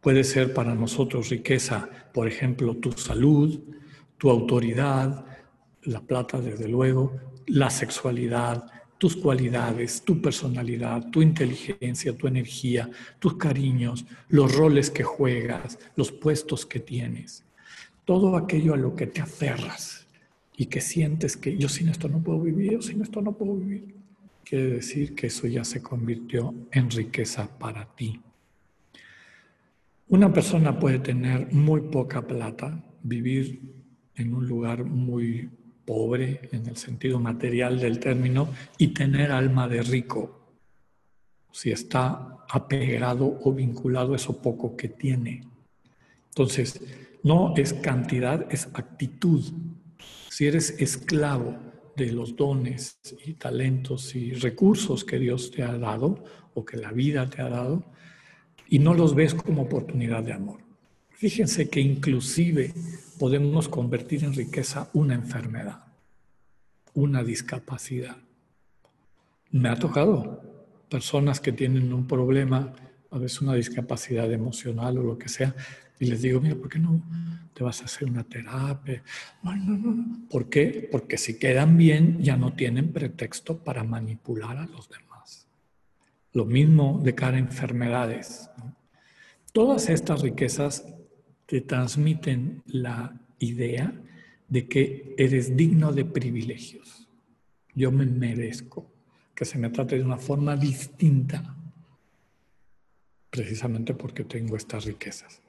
[0.00, 3.60] Puede ser para nosotros riqueza, por ejemplo, tu salud,
[4.16, 5.26] tu autoridad,
[5.82, 8.66] la plata desde luego, la sexualidad,
[8.98, 16.10] tus cualidades, tu personalidad, tu inteligencia, tu energía, tus cariños, los roles que juegas, los
[16.10, 17.44] puestos que tienes,
[18.04, 20.06] todo aquello a lo que te aferras
[20.56, 23.54] y que sientes que yo sin esto no puedo vivir, yo sin esto no puedo
[23.54, 23.94] vivir,
[24.44, 28.20] quiere decir que eso ya se convirtió en riqueza para ti.
[30.08, 33.60] Una persona puede tener muy poca plata, vivir
[34.16, 35.50] en un lugar muy
[35.88, 40.38] pobre en el sentido material del término y tener alma de rico,
[41.50, 45.48] si está apegado o vinculado a eso poco que tiene.
[46.28, 46.78] Entonces,
[47.22, 49.42] no es cantidad, es actitud.
[50.28, 51.56] Si eres esclavo
[51.96, 56.22] de los dones y talentos y recursos que Dios te ha dado
[56.52, 57.82] o que la vida te ha dado,
[58.68, 60.60] y no los ves como oportunidad de amor.
[61.12, 62.74] Fíjense que inclusive
[63.18, 65.84] podemos convertir en riqueza una enfermedad,
[66.94, 68.16] una discapacidad.
[69.50, 70.42] Me ha tocado
[70.88, 72.72] personas que tienen un problema,
[73.10, 75.54] a veces una discapacidad emocional o lo que sea,
[76.00, 77.02] y les digo, mira, ¿por qué no
[77.54, 79.02] te vas a hacer una terapia?
[79.42, 80.28] No, no, no.
[80.30, 80.88] ¿Por qué?
[80.90, 85.48] Porque si quedan bien, ya no tienen pretexto para manipular a los demás.
[86.32, 88.48] Lo mismo de cara a enfermedades.
[89.52, 90.84] Todas estas riquezas
[91.48, 93.90] te transmiten la idea
[94.48, 97.08] de que eres digno de privilegios.
[97.74, 98.92] Yo me merezco
[99.34, 101.56] que se me trate de una forma distinta,
[103.30, 105.40] precisamente porque tengo estas riquezas.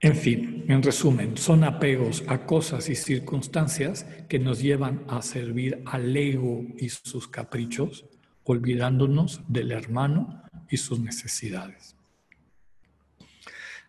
[0.00, 5.82] En fin, en resumen, son apegos a cosas y circunstancias que nos llevan a servir
[5.86, 8.04] al ego y sus caprichos,
[8.42, 11.96] olvidándonos del hermano y sus necesidades.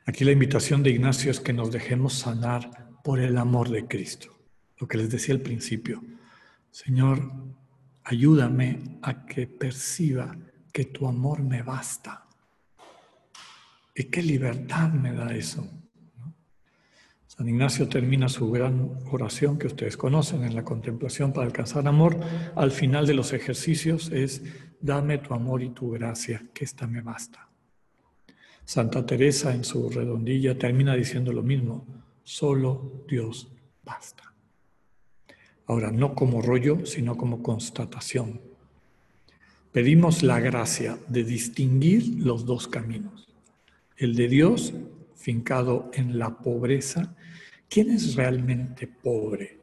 [0.07, 4.37] Aquí la invitación de Ignacio es que nos dejemos sanar por el amor de Cristo.
[4.77, 6.03] Lo que les decía al principio.
[6.69, 7.31] Señor,
[8.03, 10.37] ayúdame a que perciba
[10.71, 12.27] que tu amor me basta.
[13.95, 15.67] ¿Y qué libertad me da eso?
[17.25, 22.19] San Ignacio termina su gran oración que ustedes conocen en la contemplación para alcanzar amor.
[22.55, 24.43] Al final de los ejercicios es,
[24.79, 27.44] dame tu amor y tu gracia, que esta me basta.
[28.65, 31.85] Santa Teresa en su redondilla termina diciendo lo mismo,
[32.23, 33.47] solo Dios
[33.83, 34.33] basta.
[35.67, 38.41] Ahora, no como rollo, sino como constatación.
[39.71, 43.27] Pedimos la gracia de distinguir los dos caminos,
[43.97, 44.73] el de Dios
[45.15, 47.15] fincado en la pobreza.
[47.69, 49.59] ¿Quién es realmente pobre?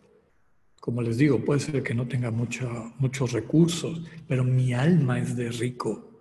[0.81, 5.51] Como les digo, puede ser que no tenga muchos recursos, pero mi alma es de
[5.51, 6.12] rico.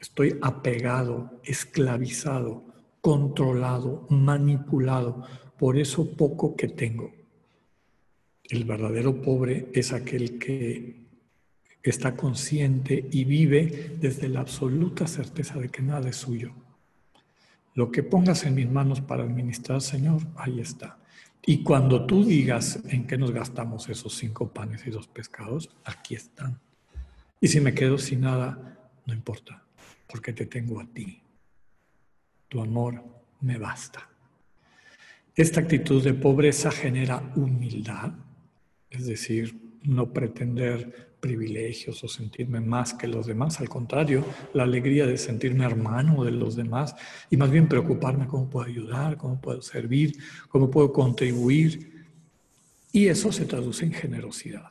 [0.00, 2.64] Estoy apegado, esclavizado,
[3.00, 5.24] controlado, manipulado
[5.58, 7.12] por eso poco que tengo.
[8.44, 11.06] El verdadero pobre es aquel que
[11.82, 16.52] está consciente y vive desde la absoluta certeza de que nada es suyo.
[17.74, 20.98] Lo que pongas en mis manos para administrar, Señor, ahí está.
[21.44, 26.14] Y cuando tú digas en qué nos gastamos esos cinco panes y dos pescados, aquí
[26.14, 26.58] están.
[27.40, 29.65] Y si me quedo sin nada, no importa
[30.06, 31.22] porque te tengo a ti.
[32.48, 33.02] Tu amor
[33.40, 34.08] me basta.
[35.34, 38.12] Esta actitud de pobreza genera humildad,
[38.88, 45.06] es decir, no pretender privilegios o sentirme más que los demás, al contrario, la alegría
[45.06, 46.94] de sentirme hermano de los demás
[47.30, 50.16] y más bien preocuparme cómo puedo ayudar, cómo puedo servir,
[50.48, 52.06] cómo puedo contribuir.
[52.92, 54.70] Y eso se traduce en generosidad,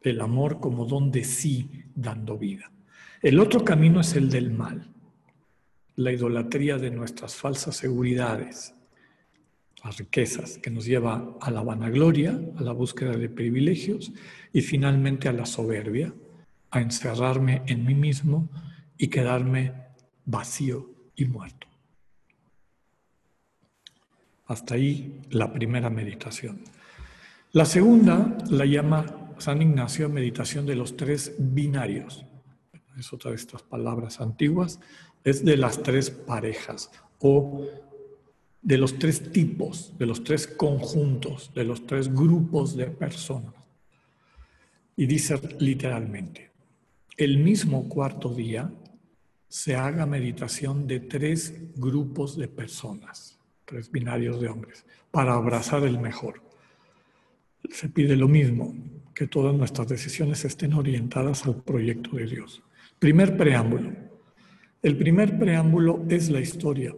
[0.00, 2.70] el amor como don de sí dando vida.
[3.26, 4.86] El otro camino es el del mal,
[5.96, 8.72] la idolatría de nuestras falsas seguridades,
[9.82, 14.12] las riquezas, que nos lleva a la vanagloria, a la búsqueda de privilegios
[14.52, 16.14] y finalmente a la soberbia,
[16.70, 18.48] a encerrarme en mí mismo
[18.96, 19.72] y quedarme
[20.24, 21.66] vacío, y muerto.
[24.46, 26.60] Hasta ahí la primera meditación.
[27.50, 32.25] La segunda la llama San Ignacio meditación de los tres binarios.
[32.98, 34.80] Es otra de estas palabras antiguas.
[35.24, 37.66] Es de las tres parejas o
[38.62, 43.54] de los tres tipos, de los tres conjuntos, de los tres grupos de personas.
[44.96, 46.50] Y dice literalmente,
[47.16, 48.72] el mismo cuarto día
[49.48, 55.98] se haga meditación de tres grupos de personas, tres binarios de hombres, para abrazar el
[55.98, 56.42] mejor.
[57.70, 58.74] Se pide lo mismo,
[59.14, 62.62] que todas nuestras decisiones estén orientadas al proyecto de Dios.
[62.98, 63.92] Primer preámbulo.
[64.82, 66.94] El primer preámbulo es la historia,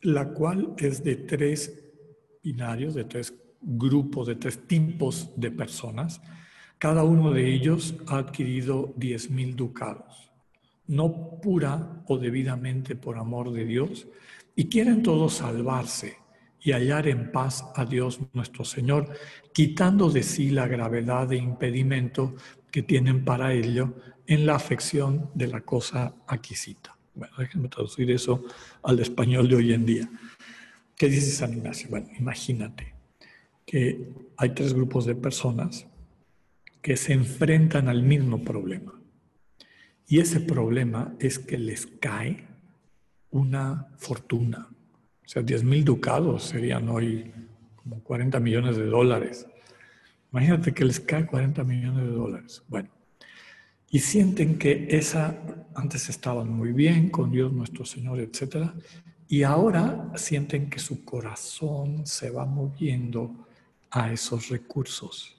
[0.00, 1.92] la cual es de tres
[2.42, 6.20] binarios, de tres grupos, de tres tipos de personas.
[6.78, 10.32] Cada uno de ellos ha adquirido diez mil ducados
[10.92, 14.06] no pura o debidamente por amor de Dios,
[14.54, 16.18] y quieren todos salvarse
[16.60, 19.08] y hallar en paz a Dios nuestro Señor,
[19.52, 22.34] quitando de sí la gravedad e impedimento
[22.72, 23.94] que tienen para ello
[24.26, 26.96] en la afección de la cosa aquisita.
[27.14, 28.42] Bueno, déjenme traducir eso
[28.82, 30.10] al español de hoy en día.
[30.96, 31.90] ¿Qué dice San Ignacio?
[31.90, 32.94] Bueno, imagínate
[33.66, 35.86] que hay tres grupos de personas
[36.80, 38.98] que se enfrentan al mismo problema.
[40.08, 42.46] Y ese problema es que les cae
[43.30, 44.68] una fortuna.
[45.24, 47.32] O sea, 10 mil ducados serían hoy
[47.76, 49.46] como 40 millones de dólares.
[50.32, 52.62] Imagínate que les cae 40 millones de dólares.
[52.68, 52.88] Bueno,
[53.90, 55.38] y sienten que esa,
[55.74, 58.70] antes estaban muy bien con Dios nuestro Señor, etc.
[59.28, 63.46] Y ahora sienten que su corazón se va moviendo
[63.90, 65.36] a esos recursos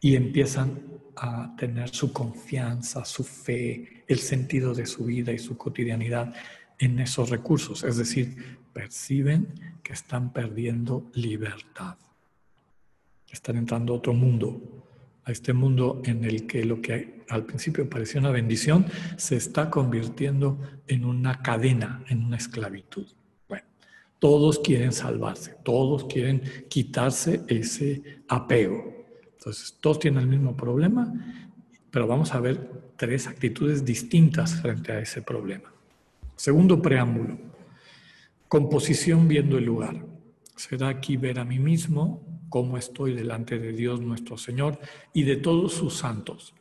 [0.00, 0.80] y empiezan
[1.16, 6.32] a tener su confianza, su fe, el sentido de su vida y su cotidianidad
[6.78, 7.82] en esos recursos.
[7.82, 9.48] Es decir, perciben
[9.82, 11.96] que están perdiendo libertad.
[13.36, 14.62] Están entrando a otro mundo,
[15.24, 18.86] a este mundo en el que lo que al principio parecía una bendición
[19.18, 23.06] se está convirtiendo en una cadena, en una esclavitud.
[23.46, 23.66] Bueno,
[24.18, 29.04] todos quieren salvarse, todos quieren quitarse ese apego.
[29.36, 31.12] Entonces, todos tienen el mismo problema,
[31.90, 35.70] pero vamos a ver tres actitudes distintas frente a ese problema.
[36.36, 37.36] Segundo preámbulo,
[38.48, 40.06] composición viendo el lugar.
[40.56, 44.78] Será aquí ver a mí mismo cómo estoy delante de Dios nuestro Señor
[45.12, 46.54] y de todos sus santos,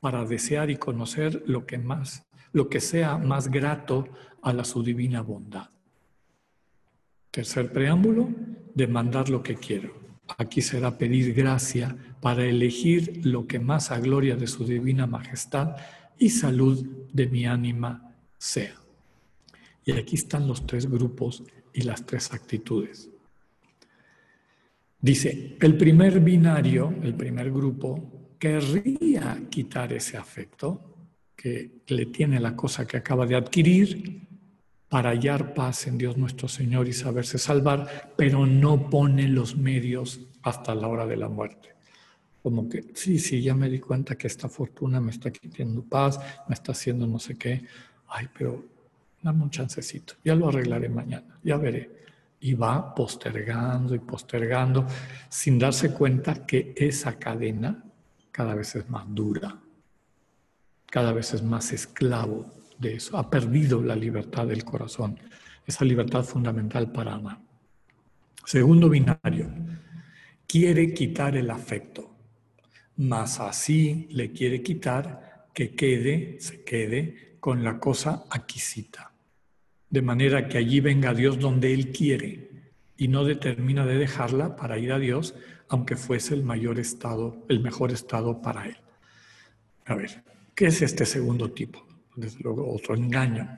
[0.00, 4.08] para desear y conocer lo que más, lo que sea más grato
[4.42, 5.70] a la su divina bondad.
[7.30, 8.28] Tercer preámbulo,
[8.74, 9.92] demandar lo que quiero.
[10.36, 15.76] Aquí será pedir gracia para elegir lo que más a gloria de su divina majestad
[16.18, 18.74] y salud de mi ánima sea.
[19.84, 23.07] Y aquí están los tres grupos y las tres actitudes.
[25.00, 30.88] Dice, el primer binario, el primer grupo, querría quitar ese afecto
[31.36, 34.26] que le tiene la cosa que acaba de adquirir
[34.88, 40.20] para hallar paz en Dios nuestro Señor y saberse salvar, pero no pone los medios
[40.42, 41.74] hasta la hora de la muerte.
[42.42, 46.18] Como que, sí, sí, ya me di cuenta que esta fortuna me está quitando paz,
[46.48, 47.62] me está haciendo no sé qué.
[48.08, 48.64] Ay, pero
[49.22, 52.07] dame un chancecito, ya lo arreglaré mañana, ya veré.
[52.40, 54.86] Y va postergando y postergando
[55.28, 57.84] sin darse cuenta que esa cadena
[58.30, 59.60] cada vez es más dura,
[60.86, 62.46] cada vez es más esclavo
[62.78, 65.18] de eso, ha perdido la libertad del corazón,
[65.66, 67.40] esa libertad fundamental para amar.
[68.44, 69.50] Segundo binario,
[70.46, 72.14] quiere quitar el afecto,
[72.96, 79.07] mas así le quiere quitar que quede, se quede con la cosa aquisita,
[79.90, 82.50] de manera que allí venga Dios donde Él quiere
[82.96, 85.34] y no determina de dejarla para ir a Dios,
[85.68, 88.76] aunque fuese el mayor estado, el mejor estado para Él.
[89.86, 90.22] A ver,
[90.54, 91.88] ¿qué es este segundo tipo?
[92.18, 93.48] desde luego otro engaño.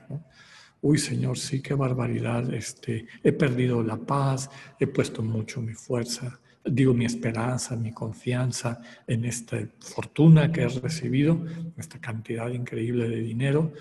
[0.81, 2.53] Uy, Señor, sí, qué barbaridad.
[2.53, 8.81] Este, he perdido la paz, he puesto mucho mi fuerza, digo mi esperanza, mi confianza
[9.07, 11.43] en esta fortuna que he recibido,
[11.77, 13.73] esta cantidad increíble de dinero.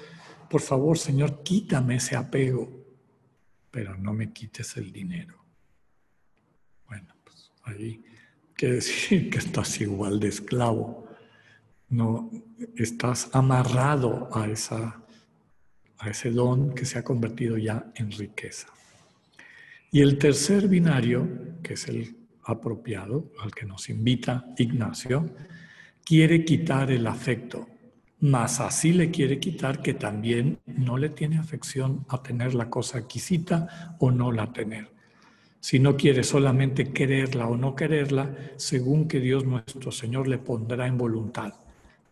[0.50, 2.68] Por favor, Señor, quítame ese apego,
[3.70, 5.36] pero no me quites el dinero.
[6.86, 8.04] Bueno, pues ahí
[8.54, 11.10] quiere decir que estás igual de esclavo
[11.90, 12.30] no
[12.76, 15.02] estás amarrado a, esa,
[15.98, 18.68] a ese don que se ha convertido ya en riqueza.
[19.90, 21.28] Y el tercer binario,
[21.62, 25.34] que es el apropiado, al que nos invita Ignacio,
[26.04, 27.68] quiere quitar el afecto,
[28.20, 32.98] mas así le quiere quitar que también no le tiene afección a tener la cosa
[32.98, 34.90] adquisita o no la tener.
[35.58, 40.86] Si no quiere solamente quererla o no quererla, según que Dios nuestro Señor le pondrá
[40.86, 41.54] en voluntad.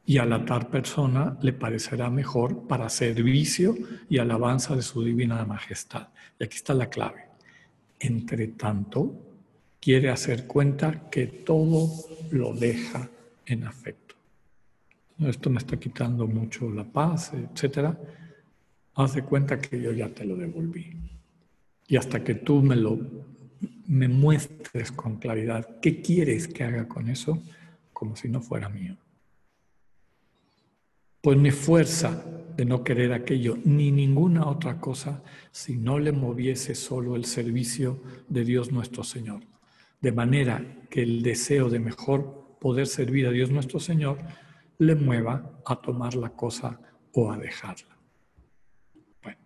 [0.07, 3.77] Y a la tal persona le parecerá mejor para servicio
[4.09, 6.09] y alabanza de su divina majestad.
[6.39, 7.27] Y aquí está la clave.
[8.01, 9.15] Entre tanto,
[9.81, 11.91] quiere hacer cuenta que todo
[12.31, 13.11] lo deja
[13.45, 14.08] en afecto
[15.21, 17.99] esto me está quitando mucho la paz, etcétera,
[18.95, 20.97] haz de cuenta que yo ya te lo devolví.
[21.89, 22.99] Y hasta que tú me lo
[23.87, 27.43] me muestres con claridad qué quieres que haga con eso,
[27.93, 28.97] como si no fuera mío.
[31.21, 32.25] Pues ni fuerza
[32.57, 38.01] de no querer aquello, ni ninguna otra cosa, si no le moviese solo el servicio
[38.29, 39.41] de Dios nuestro Señor.
[40.01, 44.19] De manera que el deseo de mejor poder servir a Dios nuestro Señor
[44.79, 46.81] le mueva a tomar la cosa
[47.13, 47.97] o a dejarla.
[49.23, 49.39] Bueno,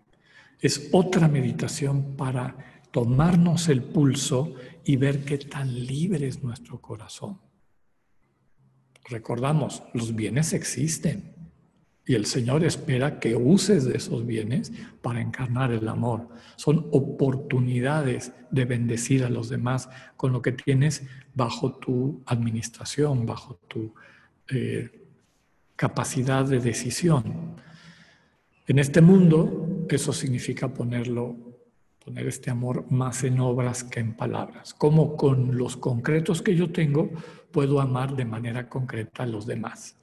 [0.60, 2.56] es otra meditación para
[2.90, 4.54] tomarnos el pulso
[4.84, 7.40] y ver qué tan libre es nuestro corazón.
[9.08, 11.32] Recordamos, los bienes existen
[12.04, 16.28] y el Señor espera que uses de esos bienes para encarnar el amor.
[16.56, 21.04] Son oportunidades de bendecir a los demás con lo que tienes
[21.34, 23.94] bajo tu administración, bajo tu
[24.48, 25.01] eh,
[25.76, 27.56] capacidad de decisión.
[28.66, 31.36] En este mundo, eso significa ponerlo,
[32.04, 34.74] poner este amor más en obras que en palabras.
[34.74, 37.10] Como con los concretos que yo tengo,
[37.50, 39.96] puedo amar de manera concreta a los demás.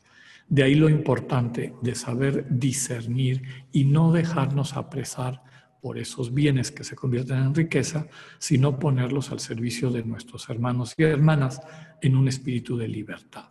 [0.48, 5.44] De ahí lo importante de saber discernir y no dejarnos apresar
[5.82, 8.08] por esos bienes que se convierten en riqueza,
[8.38, 11.62] sino ponerlos al servicio de nuestros hermanos y hermanas
[12.02, 13.50] en un espíritu de libertad.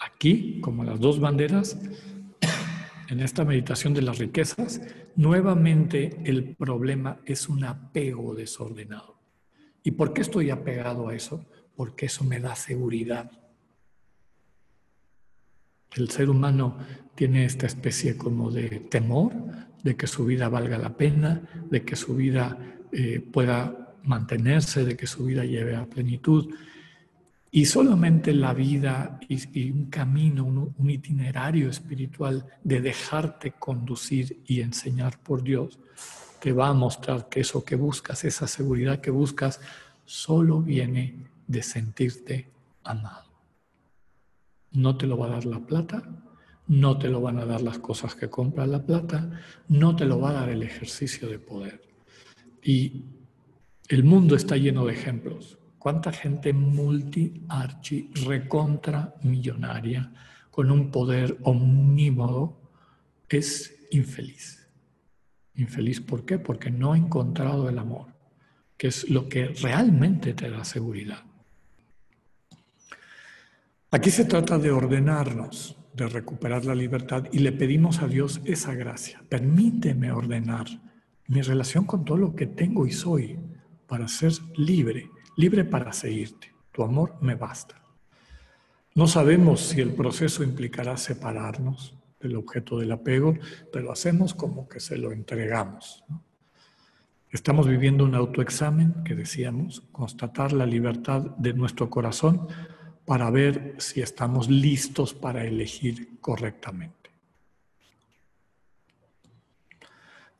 [0.00, 1.78] Aquí, como las dos banderas,
[3.08, 4.80] en esta meditación de las riquezas,
[5.16, 9.20] nuevamente el problema es un apego desordenado.
[9.82, 11.44] ¿Y por qué estoy apegado a eso?
[11.76, 13.30] Porque eso me da seguridad.
[15.96, 16.78] El ser humano
[17.14, 19.32] tiene esta especie como de temor
[19.82, 22.58] de que su vida valga la pena, de que su vida
[22.92, 26.54] eh, pueda mantenerse, de que su vida lleve a plenitud.
[27.52, 35.20] Y solamente la vida y, un camino, un, itinerario espiritual de dejarte conducir y enseñar
[35.20, 35.80] por Dios,
[36.40, 39.60] te va a mostrar que eso que buscas, esa seguridad que buscas,
[40.04, 42.48] solo viene de sentirte
[42.84, 43.30] amado.
[44.72, 46.02] No te lo va a dar la plata,
[46.68, 49.28] no te lo van a dar las cosas que compra la plata,
[49.66, 51.82] no te lo va a dar el ejercicio de poder.
[52.62, 53.04] Y
[53.88, 55.58] el mundo está lleno de ejemplos.
[55.80, 60.12] ¿Cuánta gente multi, archi, recontra millonaria
[60.50, 62.60] con un poder omnímodo
[63.30, 64.68] es infeliz?
[65.54, 66.38] Infeliz, ¿por qué?
[66.38, 68.08] Porque no ha encontrado el amor,
[68.76, 71.24] que es lo que realmente te da seguridad.
[73.90, 78.74] Aquí se trata de ordenarnos, de recuperar la libertad y le pedimos a Dios esa
[78.74, 79.22] gracia.
[79.30, 80.66] Permíteme ordenar
[81.26, 83.38] mi relación con todo lo que tengo y soy
[83.86, 86.52] para ser libre libre para seguirte.
[86.72, 87.80] Tu amor me basta.
[88.94, 93.34] No sabemos si el proceso implicará separarnos del objeto del apego,
[93.72, 96.04] pero hacemos como que se lo entregamos.
[97.30, 102.48] Estamos viviendo un autoexamen que decíamos, constatar la libertad de nuestro corazón
[103.06, 106.99] para ver si estamos listos para elegir correctamente.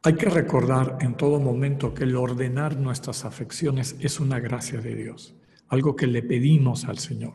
[0.02, 4.94] Hay que recordar en todo momento que el ordenar nuestras afecciones es una gracia de
[4.94, 5.34] Dios,
[5.68, 7.34] algo que le pedimos al Señor.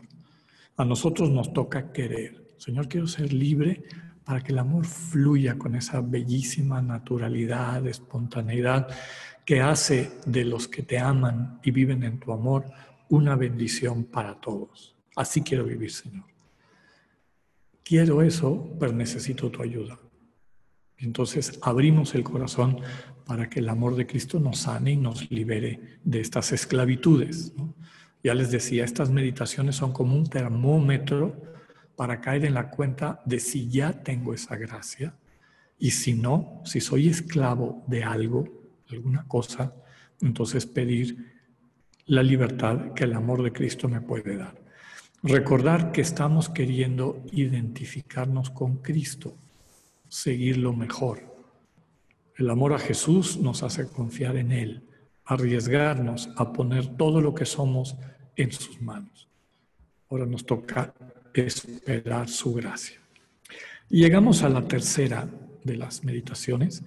[0.76, 2.56] A nosotros nos toca querer.
[2.58, 3.84] Señor, quiero ser libre
[4.24, 8.88] para que el amor fluya con esa bellísima naturalidad, espontaneidad
[9.44, 12.64] que hace de los que te aman y viven en tu amor
[13.08, 14.96] una bendición para todos.
[15.14, 16.24] Así quiero vivir, Señor.
[17.84, 19.96] Quiero eso, pero necesito tu ayuda.
[20.98, 22.80] Entonces abrimos el corazón
[23.26, 27.52] para que el amor de Cristo nos sane y nos libere de estas esclavitudes.
[28.22, 31.40] Ya les decía, estas meditaciones son como un termómetro
[31.96, 35.14] para caer en la cuenta de si ya tengo esa gracia
[35.78, 38.44] y si no, si soy esclavo de algo,
[38.88, 39.74] alguna cosa,
[40.20, 41.34] entonces pedir
[42.06, 44.62] la libertad que el amor de Cristo me puede dar.
[45.22, 49.36] Recordar que estamos queriendo identificarnos con Cristo
[50.08, 51.22] seguir lo mejor.
[52.36, 54.82] El amor a Jesús nos hace confiar en Él,
[55.24, 57.96] arriesgarnos a poner todo lo que somos
[58.36, 59.28] en sus manos.
[60.10, 60.94] Ahora nos toca
[61.32, 63.00] esperar su gracia.
[63.88, 65.28] Llegamos a la tercera
[65.64, 66.82] de las meditaciones,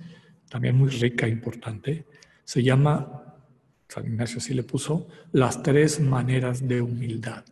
[0.49, 2.05] también muy rica e importante.
[2.43, 3.35] Se llama,
[3.87, 7.43] San Ignacio así le puso, las tres maneras de humildad.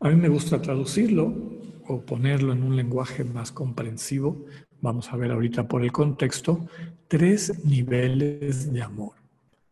[0.00, 1.59] A mí me gusta traducirlo
[1.90, 4.46] o ponerlo en un lenguaje más comprensivo.
[4.80, 6.68] Vamos a ver ahorita por el contexto,
[7.08, 9.14] tres niveles de amor,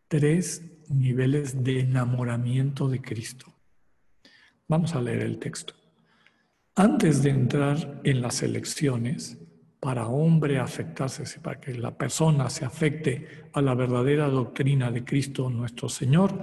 [0.07, 3.45] tres niveles de enamoramiento de Cristo.
[4.67, 5.73] Vamos a leer el texto.
[6.75, 9.37] Antes de entrar en las elecciones,
[9.79, 15.49] para hombre afectarse, para que la persona se afecte a la verdadera doctrina de Cristo
[15.49, 16.37] nuestro Señor,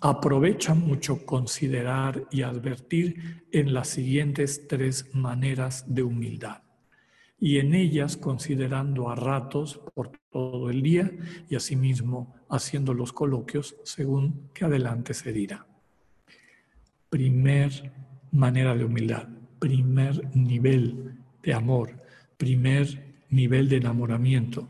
[0.00, 6.62] aprovecha mucho considerar y advertir en las siguientes tres maneras de humildad.
[7.38, 11.10] Y en ellas considerando a ratos por todo el día
[11.48, 15.66] y asimismo haciendo los coloquios según que adelante se dirá.
[17.08, 17.92] Primer
[18.30, 19.28] manera de humildad,
[19.58, 22.02] primer nivel de amor,
[22.36, 24.68] primer nivel de enamoramiento.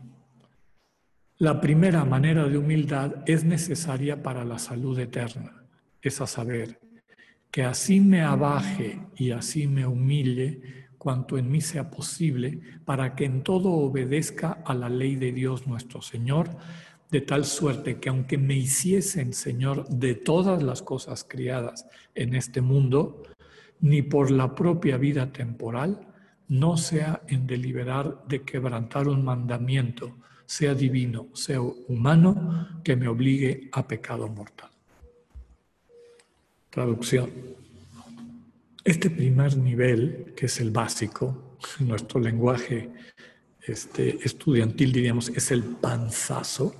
[1.41, 5.63] La primera manera de humildad es necesaria para la salud eterna,
[5.99, 6.79] es a saber,
[7.49, 10.61] que así me abaje y así me humille
[10.99, 15.65] cuanto en mí sea posible, para que en todo obedezca a la ley de Dios
[15.65, 16.57] nuestro Señor,
[17.09, 22.61] de tal suerte que aunque me hiciesen Señor de todas las cosas criadas en este
[22.61, 23.23] mundo,
[23.79, 26.07] ni por la propia vida temporal,
[26.47, 30.20] no sea en deliberar de quebrantar un mandamiento,
[30.51, 34.69] sea divino, sea humano, que me obligue a pecado mortal.
[36.69, 37.31] Traducción.
[38.83, 42.89] Este primer nivel, que es el básico, nuestro lenguaje
[43.65, 46.75] este, estudiantil diríamos, es el panzazo,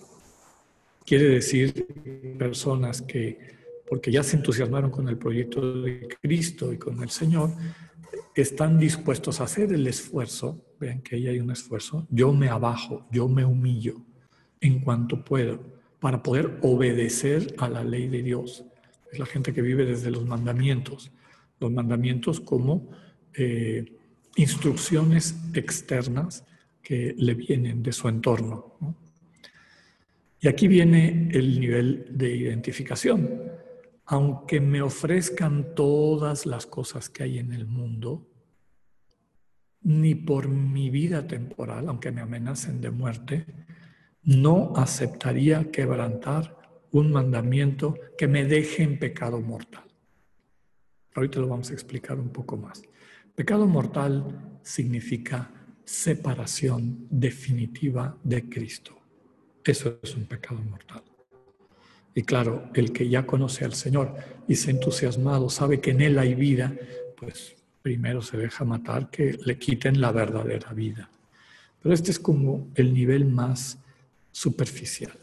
[1.06, 3.40] quiere decir personas que,
[3.88, 7.52] porque ya se entusiasmaron con el proyecto de Cristo y con el Señor,
[8.36, 13.08] están dispuestos a hacer el esfuerzo, vean que ahí hay un esfuerzo, yo me abajo,
[13.12, 14.02] yo me humillo
[14.60, 15.64] en cuanto puedo
[16.00, 18.66] para poder obedecer a la ley de Dios.
[19.12, 21.12] Es la gente que vive desde los mandamientos,
[21.60, 22.90] los mandamientos como
[23.34, 23.98] eh,
[24.36, 26.44] instrucciones externas
[26.82, 28.76] que le vienen de su entorno.
[30.42, 33.62] Y aquí viene el nivel de identificación
[34.12, 38.28] aunque me ofrezcan todas las cosas que hay en el mundo,
[39.84, 43.46] ni por mi vida temporal, aunque me amenacen de muerte,
[44.24, 46.58] no aceptaría quebrantar
[46.92, 49.84] un mandamiento que me deje en pecado mortal.
[51.16, 52.84] Ahorita lo vamos a explicar un poco más.
[53.36, 55.52] Pecado mortal significa
[55.84, 58.98] separación definitiva de Cristo.
[59.64, 61.04] Eso es un pecado mortal.
[62.14, 64.16] Y claro, el que ya conoce al Señor
[64.48, 66.76] y se entusiasmado, sabe que en Él hay vida,
[67.18, 71.10] pues primero se deja matar que le quiten la verdadera vida.
[71.82, 73.80] Pero este es como el nivel más
[74.32, 75.18] superficial.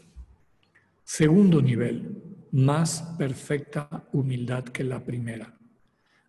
[1.03, 5.53] Segundo nivel, más perfecta humildad que la primera.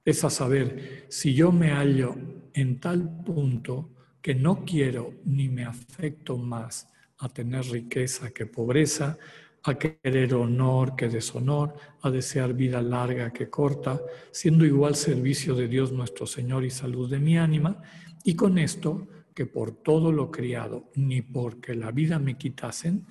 [0.04, 2.16] Es a saber, si yo me hallo
[2.54, 3.90] en tal punto
[4.22, 9.18] que no quiero ni me afecto más a tener riqueza que pobreza,
[9.62, 14.00] a querer honor que deshonor, a desear vida larga que corta,
[14.30, 17.82] siendo igual servicio de Dios nuestro Señor y salud de mi ánima,
[18.24, 23.06] y con esto, que por todo lo criado, ni porque la vida me quitasen,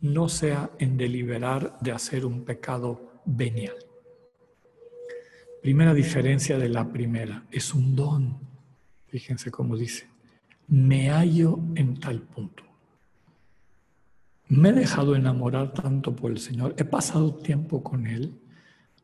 [0.00, 3.76] no sea en deliberar de hacer un pecado venial.
[5.62, 8.38] Primera diferencia de la primera, es un don.
[9.06, 10.08] Fíjense cómo dice,
[10.68, 12.64] me hallo en tal punto.
[14.48, 18.34] Me he dejado enamorar tanto por el Señor, he pasado tiempo con Él,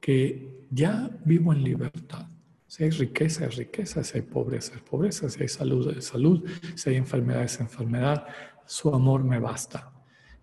[0.01, 2.26] que ya vivo en libertad.
[2.66, 6.47] Si hay riqueza, es riqueza, si hay pobreza, es pobreza, si hay salud, es salud,
[6.74, 8.26] si hay enfermedad, es enfermedad,
[8.66, 9.91] su amor me basta.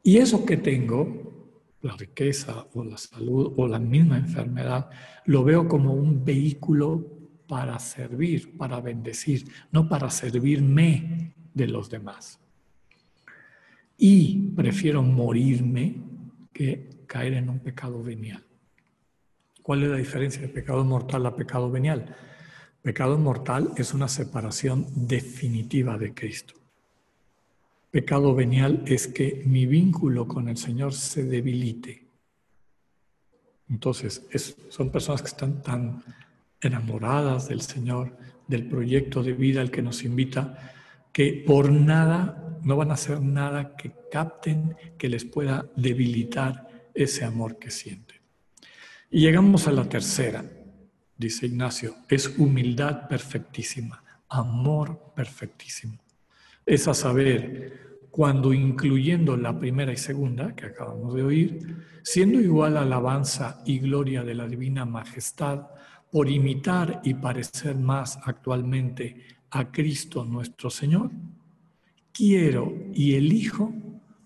[0.01, 4.89] Y eso que tengo, la riqueza o la salud o la misma enfermedad,
[5.25, 7.05] lo veo como un vehículo
[7.47, 12.39] para servir, para bendecir, no para servirme de los demás
[13.97, 15.95] y prefiero morirme
[16.53, 18.43] que caer en un pecado venial.
[19.63, 22.15] ¿Cuál es la diferencia de pecado mortal a pecado venial?
[22.81, 26.53] Pecado mortal es una separación definitiva de Cristo.
[27.91, 32.05] Pecado venial es que mi vínculo con el Señor se debilite.
[33.69, 34.25] Entonces,
[34.69, 36.03] son personas que están tan
[36.61, 38.17] enamoradas del Señor,
[38.47, 40.76] del proyecto de vida al que nos invita,
[41.17, 47.25] que por nada no van a hacer nada que capten, que les pueda debilitar ese
[47.25, 48.17] amor que sienten.
[49.09, 50.45] Y llegamos a la tercera,
[51.17, 55.97] dice Ignacio, es humildad perfectísima, amor perfectísimo.
[56.63, 62.77] Es a saber, cuando incluyendo la primera y segunda que acabamos de oír, siendo igual
[62.77, 65.65] alabanza y gloria de la divina majestad,
[66.11, 71.11] por imitar y parecer más actualmente a Cristo nuestro Señor,
[72.11, 73.73] quiero y elijo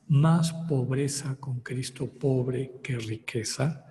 [0.07, 3.85] más pobreza con Cristo pobre que riqueza,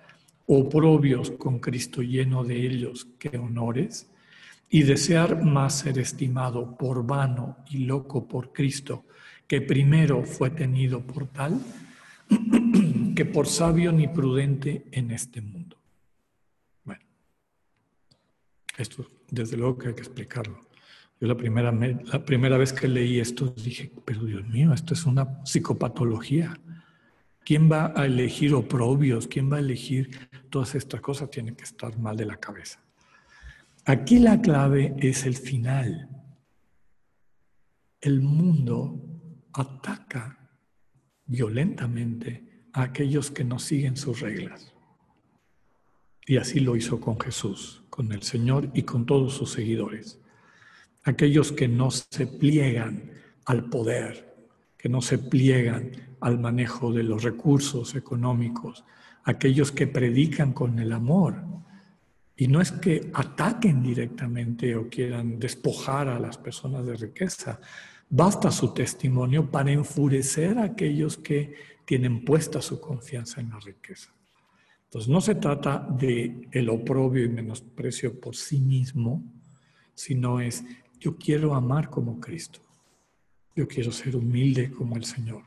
[0.46, 4.10] oprobios con Cristo lleno de ellos que honores,
[4.72, 9.04] y desear más ser estimado por vano y loco por Cristo,
[9.48, 11.60] que primero fue tenido por tal,
[13.16, 15.76] que por sabio ni prudente en este mundo.
[16.84, 17.02] Bueno,
[18.78, 20.69] esto desde luego que hay que explicarlo.
[21.20, 25.04] Yo la primera, la primera vez que leí esto dije, pero Dios mío, esto es
[25.04, 26.58] una psicopatología.
[27.44, 29.26] ¿Quién va a elegir oprobios?
[29.26, 31.30] ¿Quién va a elegir todas estas cosas?
[31.30, 32.82] Tiene que estar mal de la cabeza.
[33.84, 36.08] Aquí la clave es el final.
[38.00, 38.98] El mundo
[39.52, 40.38] ataca
[41.26, 44.72] violentamente a aquellos que no siguen sus reglas.
[46.26, 50.18] Y así lo hizo con Jesús, con el Señor y con todos sus seguidores
[51.04, 53.10] aquellos que no se pliegan
[53.46, 54.34] al poder,
[54.76, 55.90] que no se pliegan
[56.20, 58.84] al manejo de los recursos económicos,
[59.24, 61.42] aquellos que predican con el amor.
[62.36, 67.60] Y no es que ataquen directamente o quieran despojar a las personas de riqueza,
[68.08, 74.14] basta su testimonio para enfurecer a aquellos que tienen puesta su confianza en la riqueza.
[74.84, 79.22] Entonces no se trata de oprobio y menosprecio por sí mismo,
[79.94, 80.64] sino es
[81.00, 82.60] yo quiero amar como Cristo.
[83.56, 85.42] Yo quiero ser humilde como el Señor.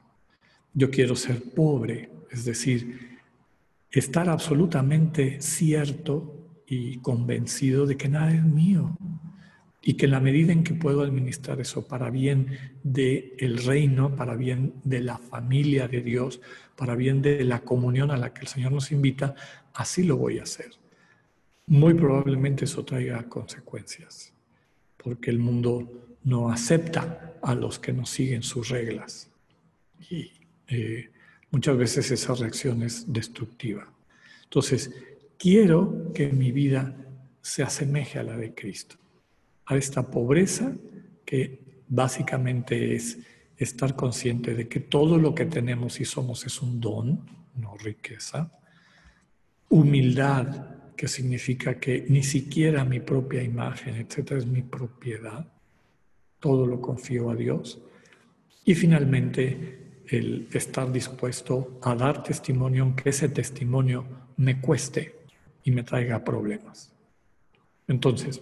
[0.74, 3.20] Yo quiero ser pobre, es decir,
[3.91, 8.97] estar absolutamente cierto y convencido de que nada es mío
[9.84, 12.47] y que en la medida en que puedo administrar eso para bien
[12.82, 16.41] del el reino, para bien de la familia de Dios,
[16.76, 19.36] para bien de la comunión a la que el Señor nos invita,
[19.74, 20.72] así lo voy a hacer.
[21.68, 24.33] Muy probablemente eso traiga consecuencias
[25.04, 29.30] porque el mundo no acepta a los que no siguen sus reglas.
[30.10, 30.32] Y
[30.68, 31.10] eh,
[31.51, 33.88] muchas veces esa reacción es destructiva.
[34.43, 34.91] Entonces,
[35.38, 36.95] quiero que mi vida
[37.41, 38.95] se asemeje a la de Cristo,
[39.66, 40.74] a esta pobreza
[41.26, 43.20] que básicamente es
[43.58, 47.26] estar consciente de que todo lo que tenemos y somos es un don,
[47.56, 48.51] no riqueza,
[49.70, 55.52] humildad, que significa que ni siquiera mi propia imagen, etcétera, es mi propiedad.
[56.39, 57.80] Todo lo confío a Dios.
[58.66, 64.06] Y finalmente, el estar dispuesto a dar testimonio, aunque ese testimonio
[64.38, 65.16] me cueste
[65.64, 66.94] y me traiga problemas.
[67.88, 68.41] Entonces,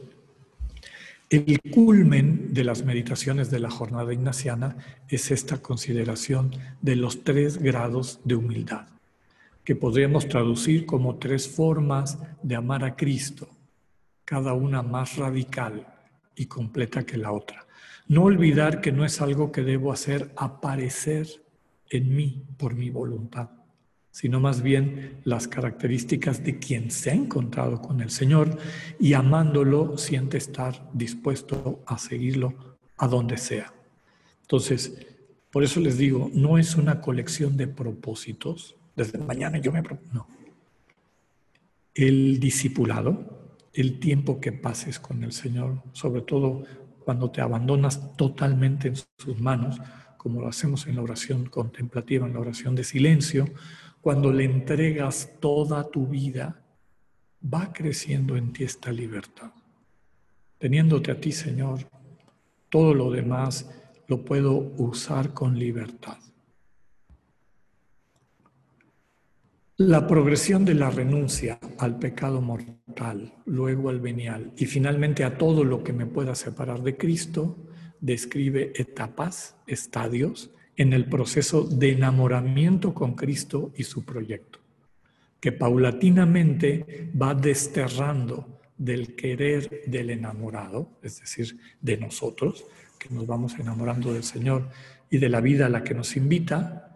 [1.29, 4.77] el culmen de las meditaciones de la jornada ignaciana
[5.07, 8.87] es esta consideración de los tres grados de humildad
[9.71, 13.47] que podríamos traducir como tres formas de amar a Cristo,
[14.25, 15.87] cada una más radical
[16.35, 17.65] y completa que la otra.
[18.09, 21.25] No olvidar que no es algo que debo hacer aparecer
[21.89, 23.51] en mí por mi voluntad,
[24.11, 28.57] sino más bien las características de quien se ha encontrado con el Señor
[28.99, 33.73] y amándolo siente estar dispuesto a seguirlo a donde sea.
[34.41, 35.07] Entonces,
[35.49, 39.81] por eso les digo, no es una colección de propósitos, desde mañana yo me...
[40.11, 40.27] No.
[41.93, 46.63] El discipulado, el tiempo que pases con el Señor, sobre todo
[47.03, 49.81] cuando te abandonas totalmente en sus manos,
[50.17, 53.45] como lo hacemos en la oración contemplativa, en la oración de silencio,
[54.01, 56.61] cuando le entregas toda tu vida,
[57.41, 59.51] va creciendo en ti esta libertad.
[60.57, 61.79] Teniéndote a ti, Señor,
[62.69, 63.69] todo lo demás
[64.07, 66.17] lo puedo usar con libertad.
[69.87, 75.63] La progresión de la renuncia al pecado mortal, luego al venial y finalmente a todo
[75.63, 77.57] lo que me pueda separar de Cristo,
[77.99, 84.59] describe etapas, estadios en el proceso de enamoramiento con Cristo y su proyecto,
[85.39, 92.65] que paulatinamente va desterrando del querer del enamorado, es decir, de nosotros,
[92.99, 94.69] que nos vamos enamorando del Señor
[95.09, 96.90] y de la vida a la que nos invita,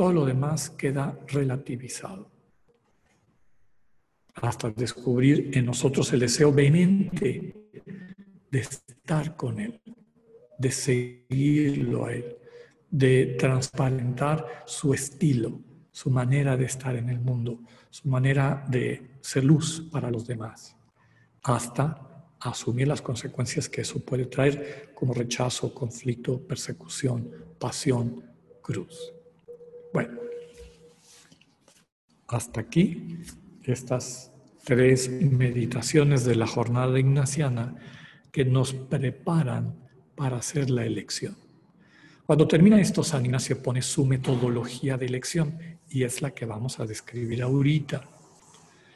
[0.00, 2.30] todo lo demás queda relativizado.
[4.36, 7.54] Hasta descubrir en nosotros el deseo vehemente
[8.50, 9.78] de estar con Él,
[10.58, 12.34] de seguirlo a Él,
[12.90, 19.44] de transparentar su estilo, su manera de estar en el mundo, su manera de ser
[19.44, 20.78] luz para los demás,
[21.42, 28.24] hasta asumir las consecuencias que eso puede traer, como rechazo, conflicto, persecución, pasión,
[28.62, 29.19] cruz.
[29.92, 30.18] Bueno,
[32.28, 33.18] hasta aquí
[33.64, 34.32] estas
[34.64, 37.76] tres meditaciones de la jornada ignaciana
[38.30, 39.74] que nos preparan
[40.14, 41.36] para hacer la elección.
[42.26, 46.78] Cuando termina esto, San Ignacio pone su metodología de elección y es la que vamos
[46.78, 48.04] a describir ahorita.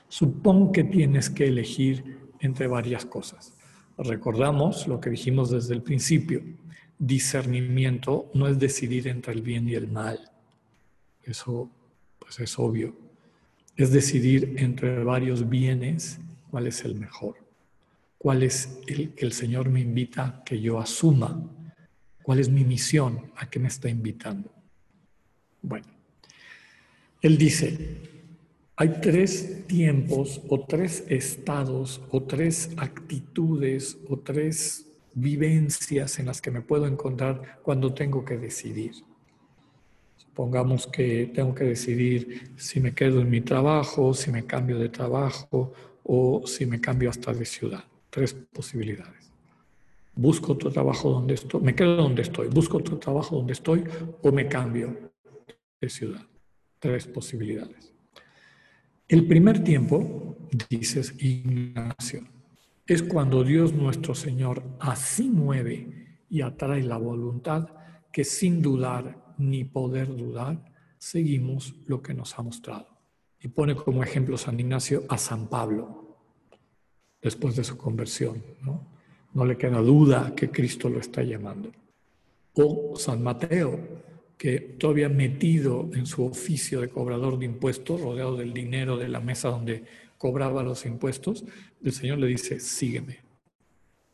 [0.09, 3.55] Supón que tienes que elegir entre varias cosas.
[3.99, 6.43] Recordamos lo que dijimos desde el principio.
[6.97, 10.34] Discernimiento no es decidir entre el bien y el mal.
[11.27, 11.71] Eso
[12.19, 12.95] pues es obvio.
[13.77, 16.19] Es decidir entre varios bienes
[16.51, 17.37] cuál es el mejor.
[18.19, 21.43] Cuál es el que el Señor me invita a que yo asuma.
[22.23, 24.51] Cuál es mi misión, a qué me está invitando.
[25.61, 25.87] Bueno,
[27.21, 28.01] él dice,
[28.77, 36.51] hay tres tiempos o tres estados o tres actitudes o tres vivencias en las que
[36.51, 38.93] me puedo encontrar cuando tengo que decidir.
[40.35, 44.89] Supongamos que tengo que decidir si me quedo en mi trabajo, si me cambio de
[44.89, 45.73] trabajo
[46.03, 47.85] o si me cambio hasta de ciudad.
[48.11, 49.31] Tres posibilidades.
[50.17, 53.85] Busco otro trabajo donde estoy, me quedo donde estoy, busco otro trabajo donde estoy
[54.23, 55.13] o me cambio
[55.81, 56.27] de ciudad
[56.85, 57.95] tres posibilidades.
[59.09, 60.37] El primer tiempo,
[60.69, 62.25] dices Ignacio,
[62.87, 67.69] es cuando Dios nuestro Señor así mueve y atrae la voluntad
[68.13, 72.89] que sin dudar ni poder dudar, seguimos lo que nos ha mostrado.
[73.41, 76.05] Y pone como ejemplo San Ignacio a San Pablo,
[77.21, 78.43] después de su conversión.
[78.63, 78.87] No,
[79.33, 81.73] no le queda duda que Cristo lo está llamando.
[82.55, 83.81] O San Mateo,
[84.39, 89.21] que todavía metido en su oficio de cobrador de impuestos, rodeado del dinero de la
[89.21, 89.85] mesa donde
[90.19, 91.45] cobraba los impuestos,
[91.83, 93.19] el Señor le dice, sígueme.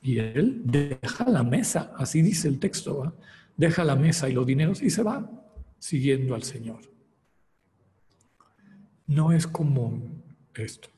[0.03, 3.15] Y él deja la mesa, así dice el texto,
[3.61, 5.31] deja la mesa y los dineros y se va
[5.79, 6.81] siguiendo al Señor.
[9.07, 10.23] No es común
[10.55, 10.89] esto.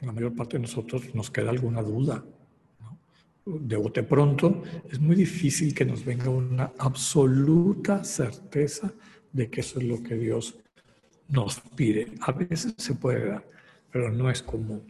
[0.00, 2.24] La mayor parte de nosotros nos queda alguna duda
[3.44, 8.92] de bote pronto, es muy difícil que nos venga una absoluta certeza
[9.32, 10.56] de que eso es lo que Dios
[11.28, 12.12] nos pide.
[12.20, 13.48] A veces se puede dar,
[13.90, 14.82] pero no es común.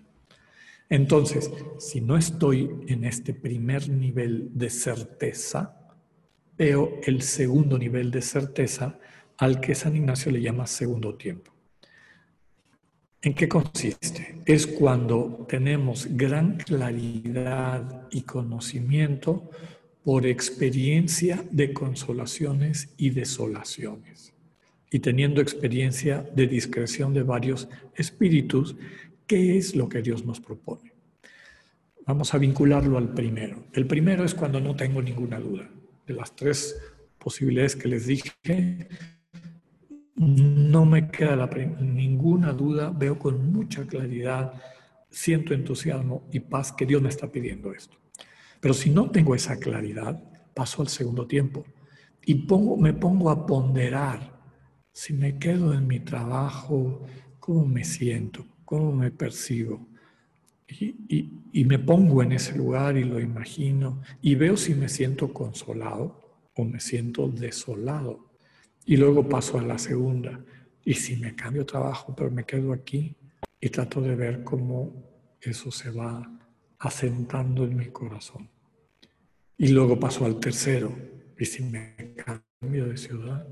[0.89, 5.78] Entonces, si no estoy en este primer nivel de certeza,
[6.59, 8.99] veo el segundo nivel de certeza
[9.39, 11.53] al que San Ignacio le llama segundo tiempo.
[13.23, 14.41] ¿En qué consiste?
[14.45, 19.51] Es cuando tenemos gran claridad y conocimiento
[20.05, 24.33] por experiencia de consolaciones y desolaciones,
[24.91, 28.77] y teniendo experiencia de discreción de varios espíritus,
[29.27, 30.93] ¿qué es lo que Dios nos propone?
[32.07, 33.65] Vamos a vincularlo al primero.
[33.75, 35.69] El primero es cuando no tengo ninguna duda.
[36.09, 36.81] De las tres
[37.19, 38.89] posibilidades que les dije,
[40.17, 41.49] no me queda
[41.81, 44.55] ninguna duda, veo con mucha claridad,
[45.11, 47.99] siento entusiasmo y paz que Dios me está pidiendo esto.
[48.59, 50.23] Pero si no tengo esa claridad,
[50.55, 51.65] paso al segundo tiempo
[52.25, 54.39] y pongo, me pongo a ponderar
[54.91, 57.03] si me quedo en mi trabajo,
[57.39, 59.88] cómo me siento, cómo me percibo.
[60.69, 66.49] Y, me pongo en ese lugar y lo imagino y veo si me siento consolado
[66.55, 68.27] o me siento desolado.
[68.85, 70.41] Y luego paso a la segunda.
[70.85, 73.17] Y si me cambio trabajo, pero me quedo aquí
[73.61, 74.93] y trato de ver cómo
[75.41, 76.31] eso se va
[76.79, 78.49] asentando en mi corazón.
[79.57, 80.95] Y luego paso al tercero.
[81.39, 83.47] Y si me cambio de ciudad.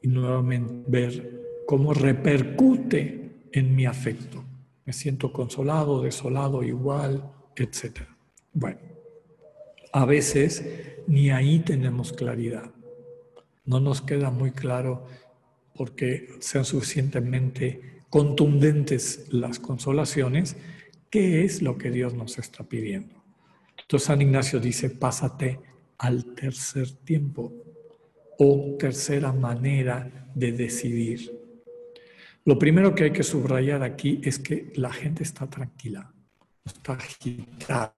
[0.00, 4.44] Y nuevamente ver cómo repercute en mi afecto.
[4.84, 8.00] Me siento consolado, desolado, igual, etc.
[8.52, 8.80] Bueno,
[9.92, 10.64] a veces
[11.06, 12.72] ni ahí tenemos claridad.
[13.64, 15.06] No nos queda muy claro
[15.74, 20.56] porque sean suficientemente contundentes las consolaciones,
[21.10, 23.22] qué es lo que Dios nos está pidiendo.
[23.80, 25.60] Entonces San Ignacio dice, pásate
[25.98, 27.52] al tercer tiempo
[28.38, 31.41] o tercera manera de decidir.
[32.44, 36.12] Lo primero que hay que subrayar aquí es que la gente está tranquila,
[36.64, 37.94] está agitada,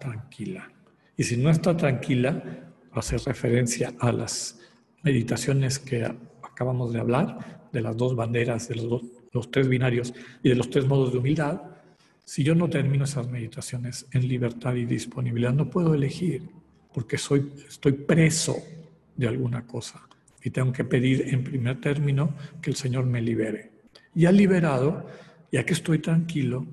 [0.00, 0.68] tranquila.
[1.16, 2.42] Y si no está tranquila,
[2.90, 4.58] hacer referencia a las
[5.04, 6.04] meditaciones que
[6.42, 10.12] acabamos de hablar, de las dos banderas, de los, tres binarios
[10.42, 11.62] y de los tres modos de humildad,
[12.24, 16.48] si yo no termino esas meditaciones en libertad y disponibilidad, no puedo elegir,
[16.92, 18.56] porque soy, estoy preso
[19.14, 20.09] de alguna cosa
[20.42, 23.70] y tengo que pedir en primer término que el Señor me libere.
[24.14, 25.06] Y al liberado,
[25.52, 26.66] ya que estoy tranquilo,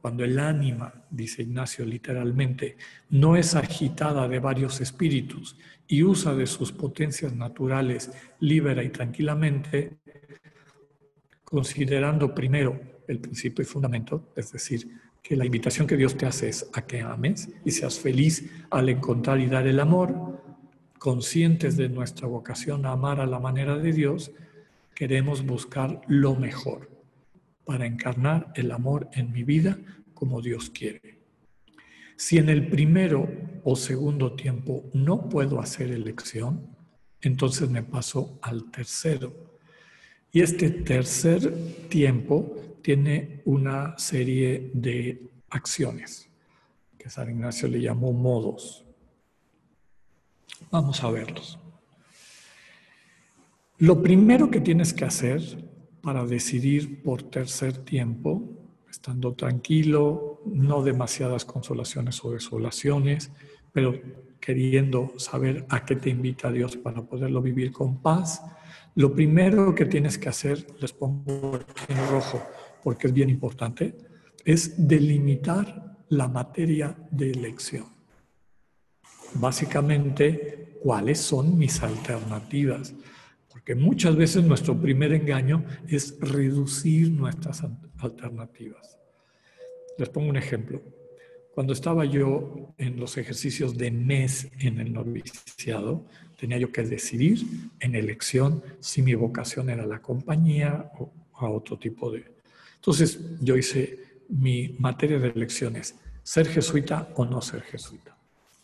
[0.00, 2.76] cuando el ánima, dice Ignacio literalmente,
[3.08, 5.56] no es agitada de varios espíritus
[5.88, 9.96] y usa de sus potencias naturales libera y tranquilamente,
[11.42, 14.88] considerando primero el principio y fundamento, es decir,
[15.22, 18.90] que la invitación que Dios te hace es a que ames y seas feliz al
[18.90, 20.43] encontrar y dar el amor,
[21.04, 24.32] conscientes de nuestra vocación a amar a la manera de Dios,
[24.94, 26.88] queremos buscar lo mejor
[27.66, 29.76] para encarnar el amor en mi vida
[30.14, 31.18] como Dios quiere.
[32.16, 33.28] Si en el primero
[33.64, 36.74] o segundo tiempo no puedo hacer elección,
[37.20, 39.58] entonces me paso al tercero.
[40.32, 41.52] Y este tercer
[41.90, 46.30] tiempo tiene una serie de acciones
[46.96, 48.83] que San Ignacio le llamó modos.
[50.74, 51.56] Vamos a verlos.
[53.78, 55.40] Lo primero que tienes que hacer
[56.02, 58.42] para decidir por tercer tiempo,
[58.90, 63.30] estando tranquilo, no demasiadas consolaciones o desolaciones,
[63.72, 63.94] pero
[64.40, 68.42] queriendo saber a qué te invita Dios para poderlo vivir con paz,
[68.96, 72.42] lo primero que tienes que hacer, les pongo en rojo
[72.82, 73.96] porque es bien importante,
[74.44, 77.94] es delimitar la materia de elección.
[79.34, 82.94] Básicamente, ¿cuáles son mis alternativas?
[83.48, 87.62] Porque muchas veces nuestro primer engaño es reducir nuestras
[87.96, 88.98] alternativas.
[89.96, 90.82] Les pongo un ejemplo.
[91.54, 96.04] Cuando estaba yo en los ejercicios de mes en el noviciado,
[96.38, 97.38] tenía yo que decidir
[97.80, 102.26] en elección si mi vocación era la compañía o a otro tipo de...
[102.74, 108.13] Entonces yo hice mi materia de elecciones, ser jesuita o no ser jesuita.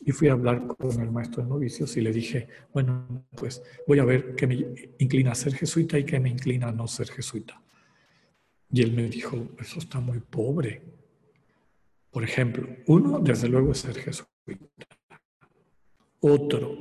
[0.01, 3.99] Y fui a hablar con el maestro de novicios y le dije, bueno, pues voy
[3.99, 7.11] a ver qué me inclina a ser jesuita y qué me inclina a no ser
[7.11, 7.63] jesuita.
[8.73, 10.83] Y él me dijo, eso está muy pobre.
[12.11, 14.27] Por ejemplo, uno, desde luego, es ser jesuita.
[16.21, 16.77] Otro,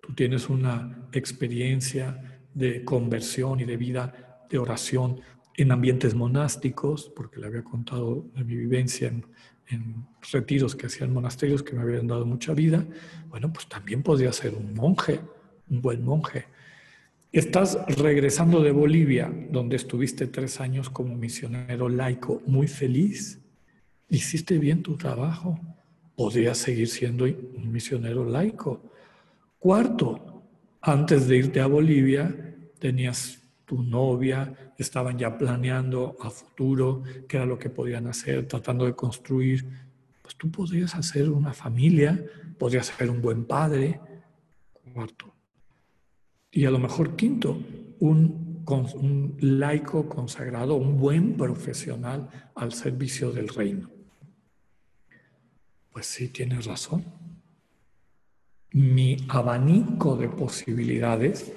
[0.00, 5.20] tú tienes una experiencia de conversión y de vida de oración
[5.56, 9.26] en ambientes monásticos, porque le había contado de mi vivencia en
[9.72, 12.84] en retiros que hacían monasterios que me habían dado mucha vida,
[13.28, 15.20] bueno, pues también podría ser un monje,
[15.68, 16.44] un buen monje.
[17.32, 23.40] Estás regresando de Bolivia, donde estuviste tres años como misionero laico, muy feliz.
[24.08, 25.58] Hiciste bien tu trabajo.
[26.14, 28.82] Podrías seguir siendo un misionero laico.
[29.58, 30.42] Cuarto,
[30.82, 33.41] antes de irte a Bolivia, tenías
[33.72, 38.94] tu novia, estaban ya planeando a futuro qué era lo que podían hacer, tratando de
[38.94, 39.66] construir,
[40.20, 42.22] pues tú podrías hacer una familia,
[42.58, 43.98] podrías ser un buen padre,
[44.92, 45.34] cuarto.
[46.50, 47.58] Y a lo mejor quinto,
[48.00, 53.88] un, un laico consagrado, un buen profesional al servicio del reino.
[55.90, 57.06] Pues sí, tienes razón.
[58.72, 61.50] Mi abanico de posibilidades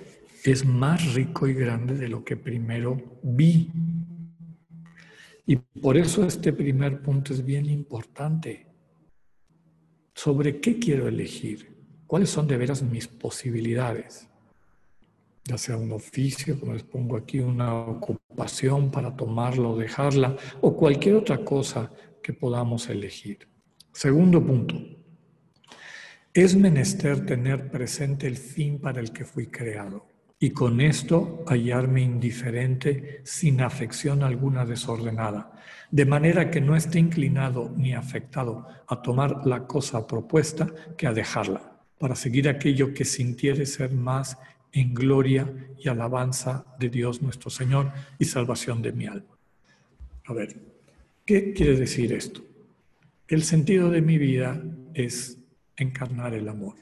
[0.52, 3.72] es más rico y grande de lo que primero vi.
[5.48, 8.68] Y por eso este primer punto es bien importante.
[10.14, 11.76] ¿Sobre qué quiero elegir?
[12.06, 14.30] ¿Cuáles son de veras mis posibilidades?
[15.46, 20.76] Ya sea un oficio, como les pongo aquí, una ocupación para tomarla o dejarla, o
[20.76, 21.92] cualquier otra cosa
[22.22, 23.48] que podamos elegir.
[23.92, 24.76] Segundo punto.
[26.34, 32.02] Es menester tener presente el fin para el que fui creado y con esto hallarme
[32.02, 35.54] indiferente sin afección alguna desordenada,
[35.92, 40.68] de manera que no esté inclinado ni afectado a tomar la cosa propuesta
[40.98, 44.38] que a dejarla, para seguir aquello que sintiere ser más
[44.74, 49.38] en gloria y alabanza de Dios nuestro Señor y salvación de mi alma.
[50.26, 50.60] A ver,
[51.26, 52.42] ¿qué quiere decir esto?
[53.28, 54.62] El sentido de mi vida
[54.94, 55.38] es
[55.78, 56.76] encarnar el amor,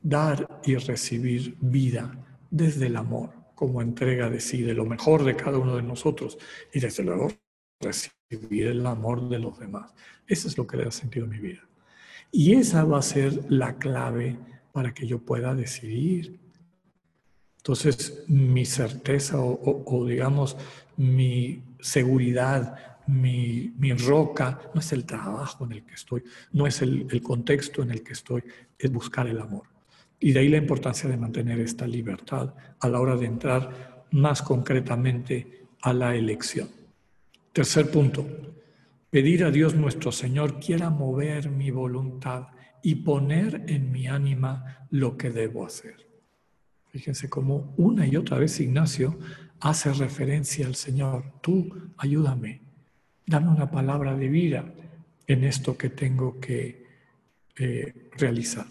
[0.00, 5.36] dar y recibir vida desde el amor, como entrega de sí, de lo mejor de
[5.36, 6.38] cada uno de nosotros
[6.72, 7.32] y desde luego
[7.80, 9.92] recibir el amor de los demás.
[10.26, 11.66] Eso es lo que le da sentido a mi vida.
[12.32, 14.36] Y esa va a ser la clave
[14.72, 16.38] para que yo pueda decidir.
[17.58, 20.56] Entonces, mi certeza o, digamos
[20.96, 27.22] mi seguridad, mi, roca, no es el trabajo en el que estoy, no es el
[27.22, 28.42] contexto en el que estoy,
[28.78, 29.75] es buscar el amor.
[30.18, 34.42] Y de ahí la importancia de mantener esta libertad a la hora de entrar más
[34.42, 36.68] concretamente a la elección.
[37.52, 38.26] Tercer punto,
[39.10, 42.48] pedir a Dios nuestro Señor quiera mover mi voluntad
[42.82, 46.06] y poner en mi ánima lo que debo hacer.
[46.88, 49.18] Fíjense cómo una y otra vez Ignacio
[49.60, 51.32] hace referencia al Señor.
[51.42, 52.62] Tú ayúdame,
[53.26, 54.72] dame una palabra de vida,
[55.26, 56.84] en esto que tengo que
[57.58, 58.66] eh, realizar.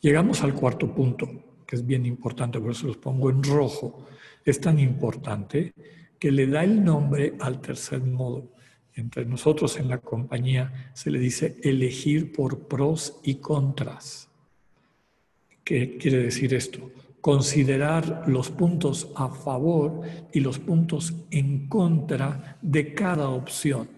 [0.00, 1.28] Llegamos al cuarto punto,
[1.66, 4.06] que es bien importante, por eso los pongo en rojo.
[4.44, 5.74] Es tan importante
[6.18, 8.52] que le da el nombre al tercer modo.
[8.94, 14.28] Entre nosotros en la compañía se le dice elegir por pros y contras.
[15.64, 16.90] ¿Qué quiere decir esto?
[17.20, 20.00] Considerar los puntos a favor
[20.32, 23.88] y los puntos en contra de cada opción.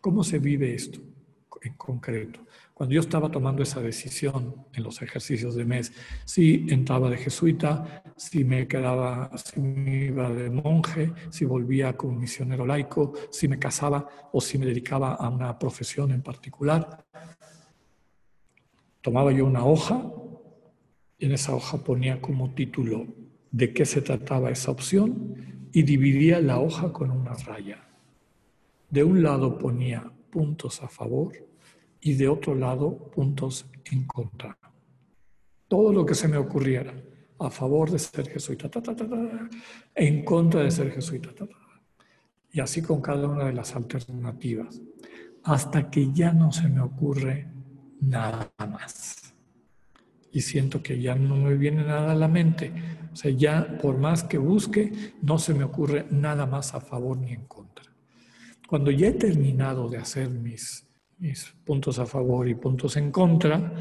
[0.00, 1.00] ¿Cómo se vive esto
[1.62, 2.40] en concreto?
[2.76, 5.94] Cuando yo estaba tomando esa decisión en los ejercicios de mes,
[6.26, 12.18] si entraba de jesuita, si me quedaba, si me iba de monje, si volvía como
[12.18, 17.02] misionero laico, si me casaba o si me dedicaba a una profesión en particular,
[19.00, 20.12] tomaba yo una hoja
[21.16, 23.06] y en esa hoja ponía como título
[23.52, 27.88] de qué se trataba esa opción y dividía la hoja con una raya.
[28.90, 31.45] De un lado ponía puntos a favor
[32.06, 34.56] y de otro lado puntos en contra.
[35.66, 36.94] Todo lo que se me ocurriera
[37.40, 38.70] a favor de ser jesuita,
[39.92, 41.30] en contra de ser jesuita.
[42.52, 44.80] y así con cada una de las alternativas,
[45.42, 47.48] hasta que ya no se me ocurre
[48.00, 49.34] nada más.
[50.30, 52.72] Y siento que ya no me viene nada a la mente.
[53.12, 57.18] O sea, ya por más que busque, no se me ocurre nada más a favor
[57.18, 57.84] ni en contra.
[58.68, 60.85] Cuando ya he terminado de hacer mis
[61.64, 63.72] puntos a favor y puntos en contra,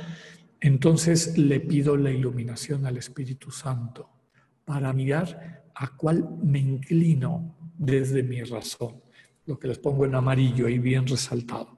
[0.59, 4.09] entonces le pido la iluminación al Espíritu Santo
[4.63, 9.01] para mirar a cuál me inclino desde mi razón.
[9.45, 11.77] Lo que les pongo en amarillo y bien resaltado.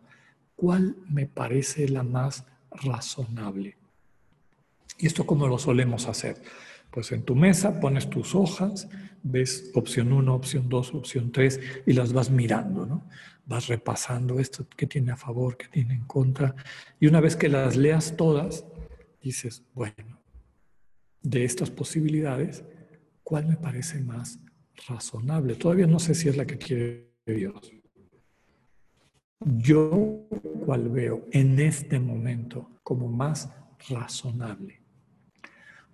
[0.56, 3.78] ¿Cuál me parece la más razonable?
[4.98, 6.42] ¿Y esto cómo lo solemos hacer?
[6.92, 8.88] Pues en tu mesa pones tus hojas,
[9.22, 13.04] ves opción 1, opción 2, opción 3 y las vas mirando, ¿no?
[13.48, 16.56] Vas repasando esto, qué tiene a favor, qué tiene en contra.
[17.00, 18.66] Y una vez que las leas todas,
[19.22, 20.22] dices, bueno,
[21.22, 22.64] de estas posibilidades,
[23.24, 24.40] ¿cuál me parece más
[24.88, 25.56] razonable?
[25.56, 27.72] Todavía no sé si es la que quiere Dios.
[29.40, 30.28] Yo,
[30.66, 33.50] ¿cuál veo en este momento como más
[33.90, 34.82] razonable?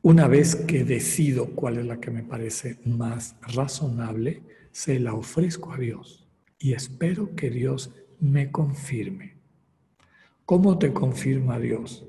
[0.02, 4.42] Una vez que decido cuál es la que me parece más razonable,
[4.72, 6.23] se la ofrezco a Dios
[6.64, 7.92] y espero que Dios
[8.22, 9.36] me confirme.
[10.46, 12.08] ¿Cómo te confirma Dios?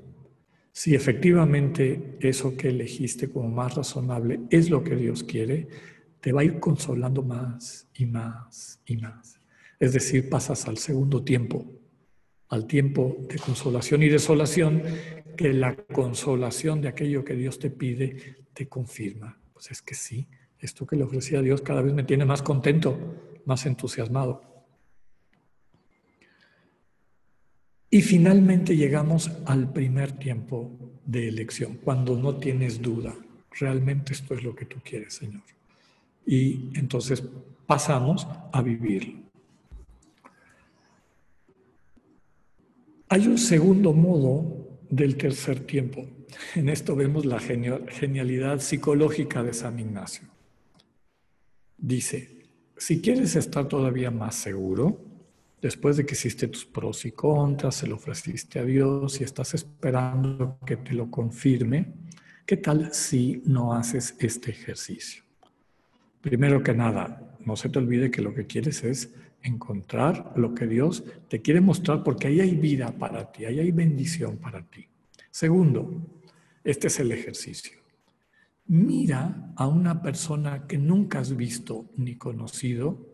[0.71, 5.67] Si efectivamente eso que elegiste como más razonable es lo que Dios quiere,
[6.21, 9.41] te va a ir consolando más y más y más.
[9.77, 11.69] Es decir, pasas al segundo tiempo,
[12.47, 14.83] al tiempo de consolación y desolación,
[15.35, 19.37] que la consolación de aquello que Dios te pide te confirma.
[19.51, 20.29] Pues es que sí,
[20.65, 22.97] esto que le ofrecía a Dios cada vez me tiene más contento,
[23.45, 24.41] más entusiasmado.
[27.89, 30.71] Y finalmente llegamos al primer tiempo
[31.05, 33.15] de elección, cuando no tienes duda,
[33.57, 35.43] realmente esto es lo que tú quieres, Señor.
[36.25, 37.23] Y entonces
[37.65, 39.19] pasamos a vivirlo.
[43.07, 46.05] Hay un segundo modo del tercer tiempo.
[46.55, 50.34] En esto vemos la genialidad psicológica de San Ignacio.
[51.85, 55.05] Dice, si quieres estar todavía más seguro,
[55.61, 59.53] después de que hiciste tus pros y contras, se lo ofreciste a Dios y estás
[59.53, 61.93] esperando que te lo confirme,
[62.43, 65.21] ¿qué tal si no haces este ejercicio?
[66.21, 69.13] Primero que nada, no se te olvide que lo que quieres es
[69.43, 73.69] encontrar lo que Dios te quiere mostrar porque ahí hay vida para ti, ahí hay
[73.69, 74.87] bendición para ti.
[75.29, 76.01] Segundo,
[76.63, 77.84] este es el ejercicio.
[78.67, 83.11] Mira a una persona que nunca has visto ni conocido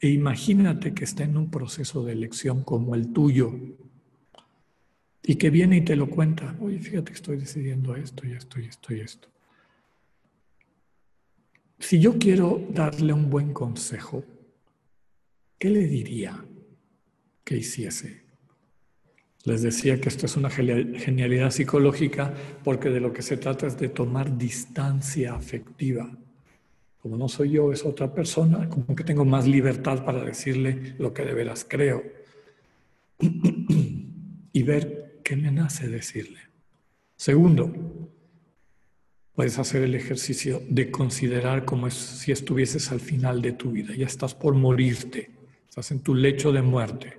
[0.00, 3.52] e imagínate que está en un proceso de elección como el tuyo
[5.22, 6.56] y que viene y te lo cuenta.
[6.60, 9.28] Oye, fíjate que estoy decidiendo esto y esto y esto y esto.
[11.78, 14.24] Si yo quiero darle un buen consejo,
[15.58, 16.44] ¿qué le diría
[17.44, 18.27] que hiciese?
[19.44, 22.34] Les decía que esto es una genialidad psicológica
[22.64, 26.10] porque de lo que se trata es de tomar distancia afectiva.
[27.00, 31.14] Como no soy yo, es otra persona, como que tengo más libertad para decirle lo
[31.14, 32.02] que de veras creo
[34.52, 36.40] y ver qué me nace decirle.
[37.16, 37.72] Segundo,
[39.34, 44.06] puedes hacer el ejercicio de considerar como si estuvieses al final de tu vida, ya
[44.06, 45.30] estás por morirte,
[45.68, 47.18] estás en tu lecho de muerte.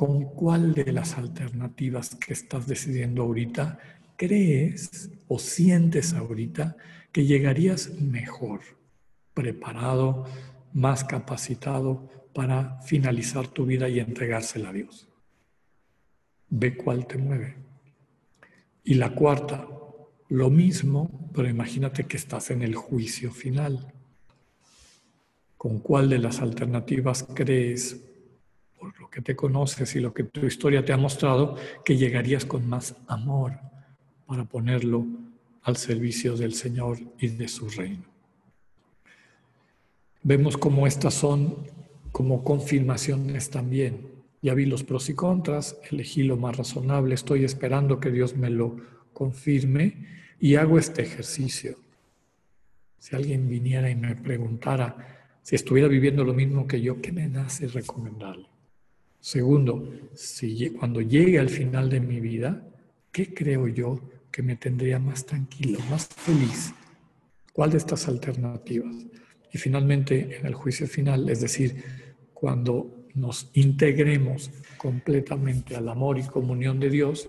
[0.00, 3.78] ¿Con cuál de las alternativas que estás decidiendo ahorita
[4.16, 6.78] crees o sientes ahorita
[7.12, 8.60] que llegarías mejor,
[9.34, 10.24] preparado,
[10.72, 15.06] más capacitado para finalizar tu vida y entregársela a Dios.
[16.48, 17.56] Ve cuál te mueve.
[18.82, 19.68] Y la cuarta,
[20.30, 23.92] lo mismo, pero imagínate que estás en el juicio final.
[25.58, 28.00] ¿Con cuál de las alternativas crees,
[28.80, 32.46] por lo que te conoces y lo que tu historia te ha mostrado, que llegarías
[32.46, 33.52] con más amor
[34.26, 35.04] para ponerlo
[35.62, 38.04] al servicio del Señor y de su reino?
[40.22, 41.56] Vemos cómo estas son
[42.10, 44.08] como confirmaciones también.
[44.40, 48.48] Ya vi los pros y contras, elegí lo más razonable, estoy esperando que Dios me
[48.48, 48.78] lo
[49.12, 50.06] confirme
[50.38, 51.76] y hago este ejercicio.
[52.98, 57.28] Si alguien viniera y me preguntara si estuviera viviendo lo mismo que yo, ¿qué me
[57.28, 58.48] nace recomendarle?
[59.20, 62.66] Segundo, si cuando llegue al final de mi vida,
[63.12, 64.00] ¿qué creo yo
[64.30, 66.72] que me tendría más tranquilo, más feliz?
[67.52, 68.94] ¿Cuál de estas alternativas?
[69.52, 71.84] Y finalmente, en el juicio final, es decir,
[72.32, 77.28] cuando nos integremos completamente al amor y comunión de Dios,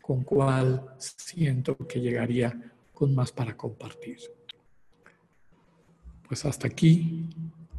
[0.00, 4.18] con cuál siento que llegaría con más para compartir.
[6.28, 7.28] Pues hasta aquí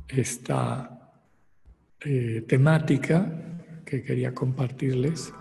[0.09, 1.02] esta
[2.05, 3.31] eh, temática
[3.85, 5.33] que quería compartirles